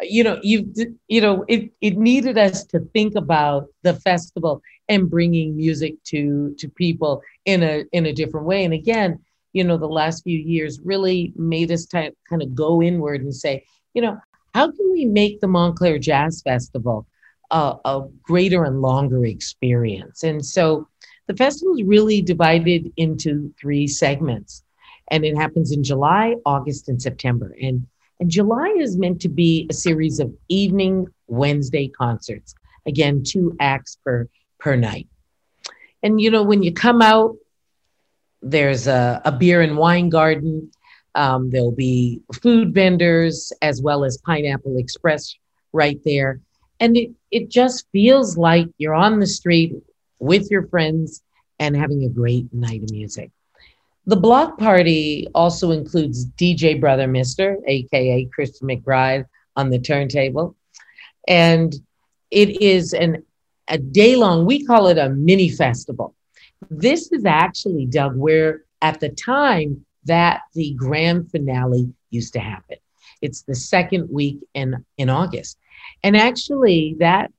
you 0.00 0.22
know, 0.24 0.38
you 0.42 0.72
you 1.08 1.20
know, 1.20 1.44
it 1.48 1.70
it 1.80 1.96
needed 1.96 2.38
us 2.38 2.64
to 2.66 2.80
think 2.92 3.14
about 3.16 3.68
the 3.82 3.94
festival 3.94 4.62
and 4.88 5.10
bringing 5.10 5.56
music 5.56 5.94
to 6.04 6.54
to 6.58 6.68
people 6.68 7.22
in 7.44 7.62
a 7.62 7.84
in 7.92 8.06
a 8.06 8.12
different 8.12 8.46
way. 8.46 8.64
And 8.64 8.74
again, 8.74 9.18
you 9.52 9.64
know, 9.64 9.76
the 9.76 9.86
last 9.86 10.22
few 10.22 10.38
years 10.38 10.80
really 10.80 11.32
made 11.36 11.70
us 11.72 11.86
t- 11.86 12.10
kind 12.28 12.42
of 12.42 12.54
go 12.54 12.82
inward 12.82 13.22
and 13.22 13.34
say, 13.34 13.64
you 13.94 14.02
know, 14.02 14.18
how 14.54 14.70
can 14.70 14.92
we 14.92 15.04
make 15.04 15.40
the 15.40 15.48
Montclair 15.48 15.98
Jazz 15.98 16.42
Festival 16.42 17.06
a, 17.50 17.76
a 17.84 18.06
greater 18.22 18.64
and 18.64 18.80
longer 18.80 19.24
experience? 19.24 20.22
And 20.22 20.44
so 20.44 20.86
the 21.26 21.36
festival 21.36 21.74
is 21.74 21.82
really 21.82 22.22
divided 22.22 22.92
into 22.96 23.52
three 23.60 23.86
segments, 23.86 24.62
and 25.10 25.24
it 25.24 25.36
happens 25.36 25.72
in 25.72 25.82
July, 25.82 26.36
August, 26.46 26.88
and 26.88 27.00
September. 27.00 27.54
And 27.60 27.86
and 28.20 28.30
July 28.30 28.74
is 28.78 28.96
meant 28.96 29.20
to 29.22 29.28
be 29.28 29.66
a 29.70 29.74
series 29.74 30.18
of 30.18 30.34
evening 30.48 31.06
Wednesday 31.26 31.88
concerts. 31.88 32.54
Again, 32.86 33.22
two 33.22 33.56
acts 33.60 33.98
per 34.04 34.28
per 34.58 34.76
night. 34.76 35.08
And 36.02 36.20
you 36.20 36.30
know, 36.30 36.42
when 36.42 36.62
you 36.62 36.72
come 36.72 37.02
out, 37.02 37.36
there's 38.42 38.86
a, 38.86 39.20
a 39.24 39.32
beer 39.32 39.60
and 39.60 39.76
wine 39.76 40.08
garden. 40.08 40.70
Um, 41.14 41.50
there'll 41.50 41.72
be 41.72 42.22
food 42.42 42.74
vendors 42.74 43.52
as 43.62 43.82
well 43.82 44.04
as 44.04 44.18
Pineapple 44.18 44.78
Express 44.78 45.34
right 45.72 46.00
there. 46.04 46.40
And 46.80 46.96
it, 46.96 47.10
it 47.30 47.50
just 47.50 47.86
feels 47.90 48.36
like 48.36 48.68
you're 48.78 48.94
on 48.94 49.18
the 49.18 49.26
street 49.26 49.74
with 50.20 50.50
your 50.50 50.66
friends 50.68 51.22
and 51.58 51.76
having 51.76 52.04
a 52.04 52.08
great 52.08 52.52
night 52.52 52.82
of 52.82 52.90
music. 52.90 53.30
The 54.08 54.16
block 54.16 54.56
party 54.58 55.28
also 55.34 55.70
includes 55.70 56.24
DJ 56.24 56.80
Brother 56.80 57.06
Mister, 57.06 57.58
aka 57.66 58.24
Christian 58.32 58.66
McBride, 58.66 59.26
on 59.54 59.68
the 59.68 59.78
turntable. 59.78 60.56
And 61.28 61.74
it 62.30 62.62
is 62.62 62.94
an 62.94 63.22
a 63.68 63.76
day 63.76 64.16
long, 64.16 64.46
we 64.46 64.64
call 64.64 64.86
it 64.86 64.96
a 64.96 65.10
mini 65.10 65.50
festival. 65.50 66.14
This 66.70 67.12
is 67.12 67.26
actually, 67.26 67.84
Doug, 67.84 68.16
where 68.16 68.62
at 68.80 68.98
the 68.98 69.10
time 69.10 69.84
that 70.04 70.40
the 70.54 70.72
grand 70.72 71.30
finale 71.30 71.92
used 72.08 72.32
to 72.32 72.40
happen. 72.40 72.78
It's 73.20 73.42
the 73.42 73.54
second 73.54 74.08
week 74.10 74.38
in, 74.54 74.86
in 74.96 75.10
August. 75.10 75.58
And 76.02 76.16
actually, 76.16 76.96
that 76.98 77.30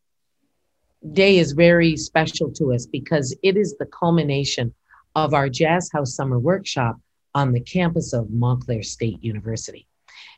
day 1.13 1.39
is 1.39 1.53
very 1.53 1.97
special 1.97 2.51
to 2.51 2.73
us 2.73 2.85
because 2.85 3.35
it 3.41 3.57
is 3.57 3.75
the 3.79 3.87
culmination 3.87 4.75
of 5.15 5.33
our 5.33 5.49
Jazz 5.49 5.89
House 5.91 6.15
Summer 6.15 6.39
Workshop 6.39 6.97
on 7.35 7.51
the 7.51 7.59
campus 7.59 8.13
of 8.13 8.29
Montclair 8.29 8.83
State 8.83 9.23
University. 9.23 9.87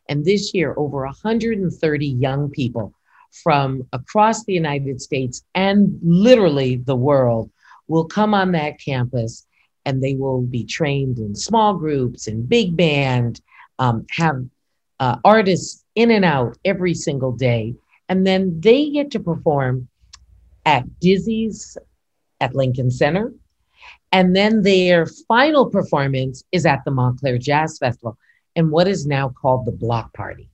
And 0.09 0.25
this 0.25 0.53
year, 0.53 0.73
over 0.77 1.05
130 1.05 2.07
young 2.07 2.49
people 2.49 2.93
from 3.31 3.87
across 3.93 4.43
the 4.43 4.53
United 4.53 5.01
States 5.01 5.43
and 5.55 5.97
literally 6.03 6.75
the 6.77 6.95
world 6.95 7.49
will 7.87 8.05
come 8.05 8.33
on 8.33 8.51
that 8.51 8.79
campus 8.79 9.47
and 9.85 10.01
they 10.01 10.15
will 10.15 10.41
be 10.41 10.65
trained 10.65 11.17
in 11.17 11.35
small 11.35 11.75
groups 11.75 12.27
and 12.27 12.47
big 12.47 12.75
band, 12.75 13.41
um, 13.79 14.05
have 14.11 14.45
uh, 14.99 15.17
artists 15.23 15.83
in 15.95 16.11
and 16.11 16.23
out 16.23 16.57
every 16.63 16.93
single 16.93 17.31
day. 17.31 17.73
And 18.07 18.27
then 18.27 18.59
they 18.61 18.89
get 18.89 19.11
to 19.11 19.19
perform 19.19 19.87
at 20.65 20.99
Dizzy's 20.99 21.77
at 22.39 22.55
Lincoln 22.55 22.91
Center. 22.91 23.33
And 24.11 24.35
then 24.35 24.63
their 24.63 25.05
final 25.05 25.69
performance 25.69 26.43
is 26.51 26.65
at 26.65 26.83
the 26.85 26.91
Montclair 26.91 27.37
Jazz 27.37 27.77
Festival 27.77 28.17
and 28.55 28.71
what 28.71 28.87
is 28.87 29.05
now 29.05 29.29
called 29.29 29.65
the 29.65 29.71
Block 29.71 30.13
Party. 30.13 30.49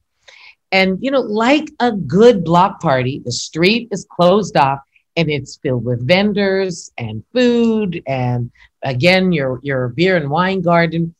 And, 0.72 1.00
you 1.02 1.12
know, 1.12 1.22
like 1.22 1.72
a 1.80 1.92
good 1.92 2.44
block 2.44 2.82
party, 2.82 3.22
the 3.24 3.32
street 3.32 3.88
is 3.92 4.06
closed 4.10 4.58
off 4.58 4.80
and 5.16 5.30
it's 5.30 5.58
filled 5.58 5.86
with 5.86 6.06
vendors 6.06 6.92
and 6.98 7.24
food 7.34 8.02
and 8.06 8.52
again 8.84 9.32
your 9.32 9.60
your 9.64 9.88
beer 9.90 10.18
and 10.18 10.30
wine 10.30 10.62
garden. 10.62 11.16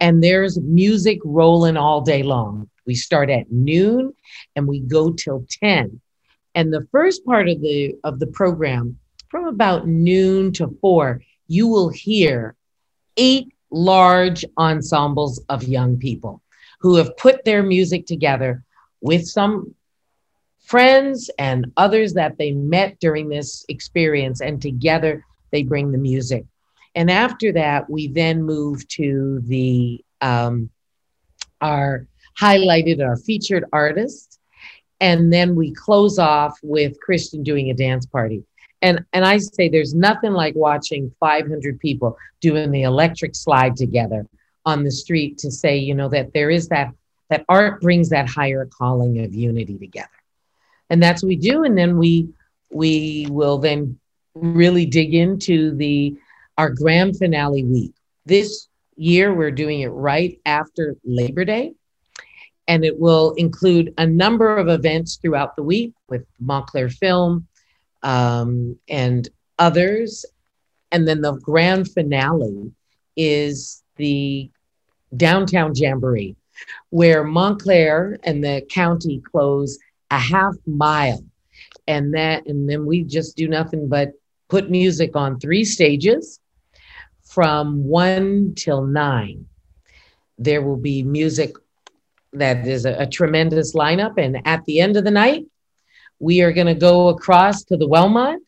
And 0.00 0.22
there's 0.22 0.58
music 0.60 1.20
rolling 1.24 1.76
all 1.76 2.02
day 2.02 2.22
long. 2.22 2.68
We 2.86 2.94
start 2.94 3.30
at 3.30 3.50
noon 3.50 4.14
and 4.54 4.66
we 4.66 4.80
go 4.80 5.12
till 5.12 5.46
10 5.62 6.00
and 6.54 6.72
the 6.72 6.86
first 6.90 7.24
part 7.24 7.48
of 7.48 7.60
the 7.60 7.94
of 8.04 8.18
the 8.18 8.26
program 8.26 8.98
from 9.28 9.46
about 9.46 9.86
noon 9.86 10.52
to 10.54 10.76
4 10.80 11.22
you 11.48 11.66
will 11.66 11.88
hear 11.88 12.54
eight 13.16 13.52
large 13.70 14.44
ensembles 14.56 15.42
of 15.48 15.64
young 15.64 15.98
people 15.98 16.42
who 16.80 16.96
have 16.96 17.16
put 17.16 17.44
their 17.44 17.62
music 17.62 18.06
together 18.06 18.62
with 19.00 19.26
some 19.26 19.74
friends 20.64 21.30
and 21.38 21.72
others 21.76 22.12
that 22.14 22.36
they 22.38 22.52
met 22.52 23.00
during 23.00 23.28
this 23.28 23.64
experience, 23.68 24.40
and 24.40 24.60
together 24.60 25.24
they 25.50 25.62
bring 25.62 25.90
the 25.90 25.98
music. 25.98 26.44
And 26.94 27.10
after 27.10 27.52
that, 27.52 27.88
we 27.88 28.08
then 28.08 28.42
move 28.42 28.86
to 28.88 29.40
the 29.46 30.04
um, 30.20 30.70
our 31.60 32.06
highlighted, 32.38 33.04
our 33.04 33.16
featured 33.16 33.64
artists, 33.72 34.38
and 35.00 35.32
then 35.32 35.54
we 35.54 35.72
close 35.72 36.18
off 36.18 36.58
with 36.62 37.00
Christian 37.00 37.42
doing 37.42 37.70
a 37.70 37.74
dance 37.74 38.06
party. 38.06 38.44
And 38.82 39.04
and 39.12 39.24
I 39.24 39.38
say 39.38 39.68
there's 39.68 39.94
nothing 39.94 40.32
like 40.32 40.54
watching 40.54 41.12
500 41.20 41.80
people 41.80 42.16
doing 42.40 42.70
the 42.70 42.82
electric 42.82 43.34
slide 43.34 43.76
together 43.76 44.26
on 44.64 44.84
the 44.84 44.90
street 44.90 45.38
to 45.38 45.50
say, 45.50 45.76
you 45.76 45.94
know, 45.94 46.08
that 46.10 46.32
there 46.32 46.50
is 46.50 46.68
that 46.68 46.92
that 47.30 47.44
art 47.48 47.80
brings 47.80 48.08
that 48.10 48.28
higher 48.28 48.66
calling 48.66 49.18
of 49.20 49.34
unity 49.34 49.76
together. 49.78 50.08
And 50.90 51.02
that's 51.02 51.22
what 51.22 51.28
we 51.28 51.36
do 51.36 51.64
and 51.64 51.76
then 51.76 51.98
we 51.98 52.28
we 52.70 53.26
will 53.30 53.58
then 53.58 53.98
really 54.34 54.86
dig 54.86 55.14
into 55.14 55.74
the 55.76 56.16
our 56.56 56.70
grand 56.70 57.16
finale 57.16 57.64
week. 57.64 57.94
This 58.26 58.68
year 58.96 59.34
we're 59.34 59.50
doing 59.50 59.80
it 59.80 59.88
right 59.88 60.40
after 60.44 60.96
labor 61.04 61.44
day 61.44 61.72
and 62.68 62.84
it 62.84 62.98
will 62.98 63.32
include 63.34 63.94
a 63.98 64.06
number 64.06 64.56
of 64.56 64.68
events 64.68 65.16
throughout 65.16 65.56
the 65.56 65.62
week 65.62 65.94
with 66.08 66.24
montclair 66.38 66.88
film 66.88 67.47
um, 68.02 68.78
and 68.88 69.28
others 69.58 70.24
and 70.90 71.06
then 71.06 71.20
the 71.20 71.32
grand 71.32 71.90
finale 71.90 72.72
is 73.16 73.82
the 73.96 74.50
downtown 75.16 75.72
jamboree 75.74 76.36
where 76.90 77.24
montclair 77.24 78.18
and 78.24 78.42
the 78.42 78.64
county 78.70 79.20
close 79.20 79.78
a 80.10 80.18
half 80.18 80.54
mile. 80.66 81.22
And 81.86 82.14
that, 82.14 82.46
and 82.46 82.68
then 82.68 82.86
we 82.86 83.04
just 83.04 83.36
do 83.36 83.48
nothing 83.48 83.88
but 83.88 84.12
put 84.48 84.70
music 84.70 85.16
on 85.16 85.38
three 85.38 85.64
stages 85.64 86.40
from 87.22 87.84
one 87.84 88.54
till 88.56 88.84
nine. 88.84 89.46
There 90.38 90.62
will 90.62 90.76
be 90.76 91.02
music 91.02 91.54
that 92.32 92.66
is 92.66 92.84
a, 92.84 92.94
a 92.94 93.06
tremendous 93.06 93.74
lineup. 93.74 94.14
And 94.18 94.46
at 94.46 94.64
the 94.64 94.80
end 94.80 94.96
of 94.96 95.04
the 95.04 95.10
night, 95.10 95.46
we 96.18 96.42
are 96.42 96.52
going 96.52 96.66
to 96.66 96.74
go 96.74 97.08
across 97.08 97.64
to 97.64 97.76
the 97.76 97.88
Wellmont 97.88 98.38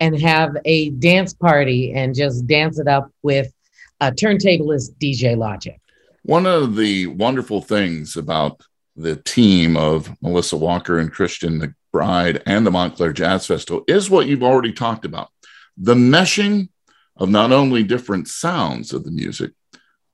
and 0.00 0.20
have 0.20 0.56
a 0.64 0.90
dance 0.90 1.34
party 1.34 1.92
and 1.92 2.14
just 2.14 2.46
dance 2.46 2.78
it 2.78 2.88
up 2.88 3.10
with 3.22 3.52
a 4.00 4.12
turntablist 4.12 4.96
DJ 4.98 5.36
Logic. 5.36 5.80
One 6.22 6.46
of 6.46 6.76
the 6.76 7.06
wonderful 7.06 7.62
things 7.62 8.16
about 8.16 8.62
the 8.96 9.16
team 9.16 9.76
of 9.76 10.10
Melissa 10.22 10.56
Walker 10.56 10.98
and 10.98 11.12
Christian 11.12 11.60
McBride 11.60 12.42
and 12.46 12.66
the 12.66 12.70
Montclair 12.70 13.12
Jazz 13.12 13.46
Festival 13.46 13.84
is 13.86 14.10
what 14.10 14.26
you've 14.26 14.42
already 14.42 14.72
talked 14.72 15.04
about 15.04 15.30
the 15.76 15.94
meshing 15.94 16.68
of 17.16 17.28
not 17.28 17.52
only 17.52 17.82
different 17.82 18.28
sounds 18.28 18.92
of 18.92 19.04
the 19.04 19.10
music, 19.10 19.52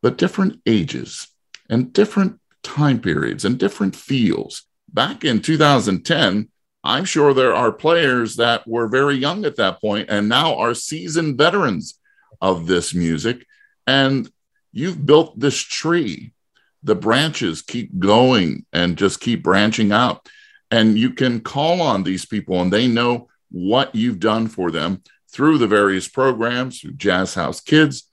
but 0.03 0.19
different 0.19 0.61
ages 0.67 1.29
and 1.71 1.93
different 1.93 2.41
time 2.63 3.01
periods 3.01 3.45
and 3.45 3.59
different 3.59 3.95
feels. 3.95 4.65
Back 4.93 5.25
in 5.25 5.41
2010, 5.41 6.49
I'm 6.85 7.05
sure 7.05 7.33
there 7.33 7.55
are 7.55 7.73
players 7.73 8.37
that 8.37 8.67
were 8.67 8.89
very 8.89 9.17
young 9.17 9.45
at 9.45 9.57
that 9.57 9.81
point 9.81 10.09
and 10.11 10.29
now 10.29 10.57
are 10.57 10.75
seasoned 10.75 11.39
veterans 11.39 11.99
of 12.41 12.67
this 12.67 12.93
music. 12.95 13.47
And 13.87 14.31
you've 14.73 15.05
built 15.07 15.39
this 15.39 15.59
tree 15.59 16.33
the 16.83 16.95
branches 16.95 17.63
keep 17.63 17.99
going 17.99 18.67
and 18.73 18.99
just 18.99 19.21
keep 19.21 19.43
branching 19.43 19.93
out. 19.93 20.29
And 20.71 20.99
you 20.99 21.11
can 21.11 21.41
call 21.41 21.81
on 21.81 22.03
these 22.03 22.27
people 22.27 22.61
and 22.61 22.73
they 22.73 22.89
know 22.89 23.29
what 23.51 23.95
you've 23.95 24.19
done 24.19 24.49
for 24.49 24.71
them 24.71 25.03
through 25.31 25.59
the 25.59 25.67
various 25.67 26.09
programs, 26.09 26.81
through 26.81 26.95
Jazz 26.95 27.35
House 27.35 27.61
Kids. 27.61 28.09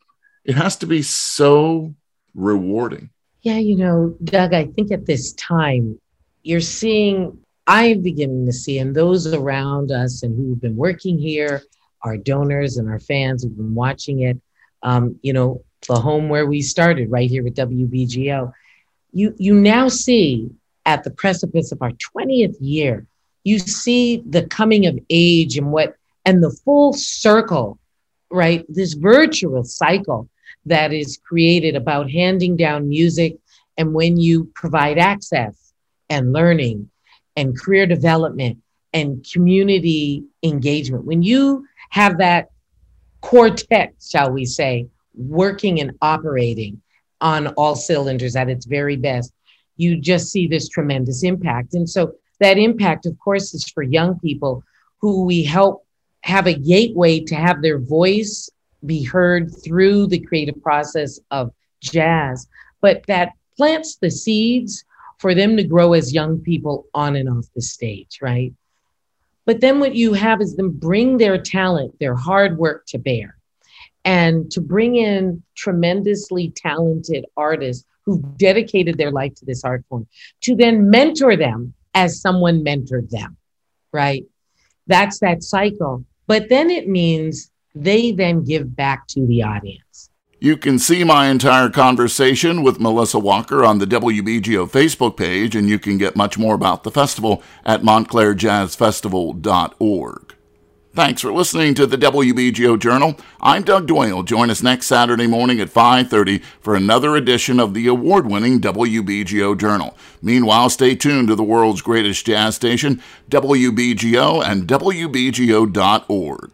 It 0.45 0.55
has 0.55 0.75
to 0.77 0.85
be 0.85 1.01
so 1.01 1.95
rewarding. 2.35 3.09
Yeah, 3.41 3.57
you 3.57 3.75
know, 3.75 4.15
Doug, 4.23 4.53
I 4.53 4.65
think 4.65 4.91
at 4.91 5.05
this 5.05 5.33
time, 5.33 5.99
you're 6.43 6.59
seeing, 6.59 7.39
I'm 7.69 8.01
beginning 8.01 8.47
to 8.47 8.51
see, 8.51 8.79
and 8.79 8.95
those 8.95 9.27
around 9.27 9.91
us 9.91 10.23
and 10.23 10.35
who've 10.35 10.59
been 10.59 10.75
working 10.75 11.19
here, 11.19 11.61
our 12.01 12.17
donors 12.17 12.77
and 12.77 12.89
our 12.89 12.97
fans 12.97 13.43
who've 13.43 13.55
been 13.55 13.75
watching 13.75 14.21
it, 14.21 14.41
um, 14.81 15.19
you 15.21 15.33
know, 15.33 15.63
the 15.87 15.93
home 15.93 16.29
where 16.29 16.47
we 16.47 16.63
started 16.63 17.11
right 17.11 17.29
here 17.29 17.45
at 17.45 17.53
WBGO. 17.53 18.51
You, 19.13 19.35
you 19.37 19.53
now 19.53 19.87
see 19.87 20.49
at 20.87 21.03
the 21.03 21.11
precipice 21.11 21.71
of 21.71 21.79
our 21.83 21.91
20th 21.91 22.55
year, 22.59 23.05
you 23.43 23.59
see 23.59 24.23
the 24.27 24.47
coming 24.47 24.87
of 24.87 24.97
age 25.11 25.55
and 25.55 25.71
what, 25.71 25.95
and 26.25 26.43
the 26.43 26.57
full 26.65 26.93
circle, 26.93 27.77
right? 28.31 28.65
This 28.67 28.93
virtuous 28.93 29.75
cycle 29.75 30.27
that 30.65 30.91
is 30.91 31.19
created 31.23 31.75
about 31.75 32.09
handing 32.09 32.57
down 32.57 32.89
music. 32.89 33.37
And 33.77 33.93
when 33.93 34.17
you 34.17 34.45
provide 34.55 34.97
access 34.97 35.71
and 36.09 36.33
learning 36.33 36.89
and 37.39 37.57
career 37.57 37.85
development 37.85 38.57
and 38.93 39.25
community 39.31 40.25
engagement, 40.43 41.05
when 41.05 41.23
you 41.23 41.65
have 41.89 42.17
that 42.17 42.49
quartet, 43.21 43.93
shall 44.01 44.31
we 44.31 44.45
say, 44.45 44.87
working 45.15 45.79
and 45.79 45.91
operating 46.01 46.81
on 47.21 47.47
all 47.47 47.75
cylinders 47.75 48.35
at 48.35 48.49
its 48.49 48.65
very 48.65 48.95
best, 48.95 49.33
you 49.77 49.97
just 49.97 50.31
see 50.31 50.47
this 50.47 50.67
tremendous 50.67 51.23
impact. 51.23 51.73
And 51.73 51.89
so 51.89 52.13
that 52.39 52.57
impact, 52.57 53.05
of 53.05 53.17
course, 53.19 53.53
is 53.53 53.69
for 53.69 53.83
young 53.83 54.19
people 54.19 54.63
who 54.99 55.23
we 55.23 55.43
help 55.43 55.85
have 56.21 56.47
a 56.47 56.53
gateway 56.53 57.21
to 57.21 57.35
have 57.35 57.61
their 57.61 57.79
voice 57.79 58.49
be 58.85 59.03
heard 59.03 59.49
through 59.63 60.07
the 60.07 60.19
creative 60.19 60.61
process 60.61 61.19
of 61.31 61.51
jazz, 61.81 62.47
but 62.81 63.03
that 63.07 63.33
plants 63.55 63.95
the 63.95 64.11
seeds 64.11 64.83
for 65.19 65.35
them 65.35 65.57
to 65.57 65.63
grow 65.63 65.93
as 65.93 66.13
young 66.13 66.39
people 66.39 66.87
on 66.93 67.15
and 67.15 67.29
off 67.29 67.45
the 67.55 67.61
stage, 67.61 68.19
right? 68.21 68.53
But 69.45 69.61
then 69.61 69.79
what 69.79 69.95
you 69.95 70.13
have 70.13 70.41
is 70.41 70.55
them 70.55 70.71
bring 70.71 71.17
their 71.17 71.37
talent, 71.37 71.99
their 71.99 72.15
hard 72.15 72.57
work 72.57 72.85
to 72.87 72.97
bear. 72.97 73.35
And 74.05 74.49
to 74.51 74.61
bring 74.61 74.95
in 74.95 75.43
tremendously 75.55 76.51
talented 76.55 77.25
artists 77.35 77.85
who've 78.05 78.37
dedicated 78.37 78.97
their 78.97 79.11
life 79.11 79.35
to 79.35 79.45
this 79.45 79.63
art 79.63 79.83
form 79.89 80.07
to 80.41 80.55
then 80.55 80.89
mentor 80.89 81.35
them 81.35 81.73
as 81.93 82.21
someone 82.21 82.63
mentored 82.63 83.09
them 83.09 83.37
right? 83.91 84.25
That's 84.87 85.19
that 85.19 85.43
cycle. 85.43 86.05
But 86.27 86.49
then 86.49 86.69
it 86.69 86.87
means 86.87 87.51
they 87.75 88.11
then 88.11 88.43
give 88.43 88.75
back 88.75 89.07
to 89.07 89.25
the 89.25 89.43
audience 89.43 90.08
you 90.39 90.55
can 90.55 90.79
see 90.79 91.03
my 91.03 91.27
entire 91.27 91.69
conversation 91.69 92.63
with 92.63 92.79
Melissa 92.79 93.19
Walker 93.19 93.65
on 93.65 93.79
the 93.79 93.85
WBGO 93.85 94.69
Facebook 94.69 95.17
page, 95.17 95.53
and 95.55 95.67
you 95.67 95.77
can 95.77 95.97
get 95.97 96.15
much 96.15 96.37
more 96.37 96.55
about 96.55 96.83
the 96.83 96.91
festival 96.91 97.43
at 97.65 97.81
montclairjazzfestival.org. 97.81 100.35
Thanks 100.91 101.21
for 101.21 101.31
listening 101.31 101.75
to 101.75 101.85
the 101.85 101.97
WBGO 101.97 102.79
Journal. 102.79 103.15
I'm 103.39 103.61
Doug 103.63 103.85
Doyle. 103.85 104.23
Join 104.23 104.49
us 104.49 104.63
next 104.63 104.87
Saturday 104.87 105.27
morning 105.27 105.59
at 105.59 105.69
5:30 105.69 106.41
for 106.59 106.73
another 106.75 107.15
edition 107.15 107.59
of 107.59 107.75
the 107.75 107.85
award-winning 107.87 108.59
WBGO 108.59 109.53
Journal. 109.55 109.95
Meanwhile, 110.21 110.71
stay 110.71 110.95
tuned 110.95 111.27
to 111.27 111.35
the 111.35 111.43
world's 111.43 111.83
greatest 111.83 112.25
jazz 112.25 112.55
station, 112.55 113.03
WBGO 113.29 114.41
and 114.41 114.67
WBGO.org. 114.67 116.49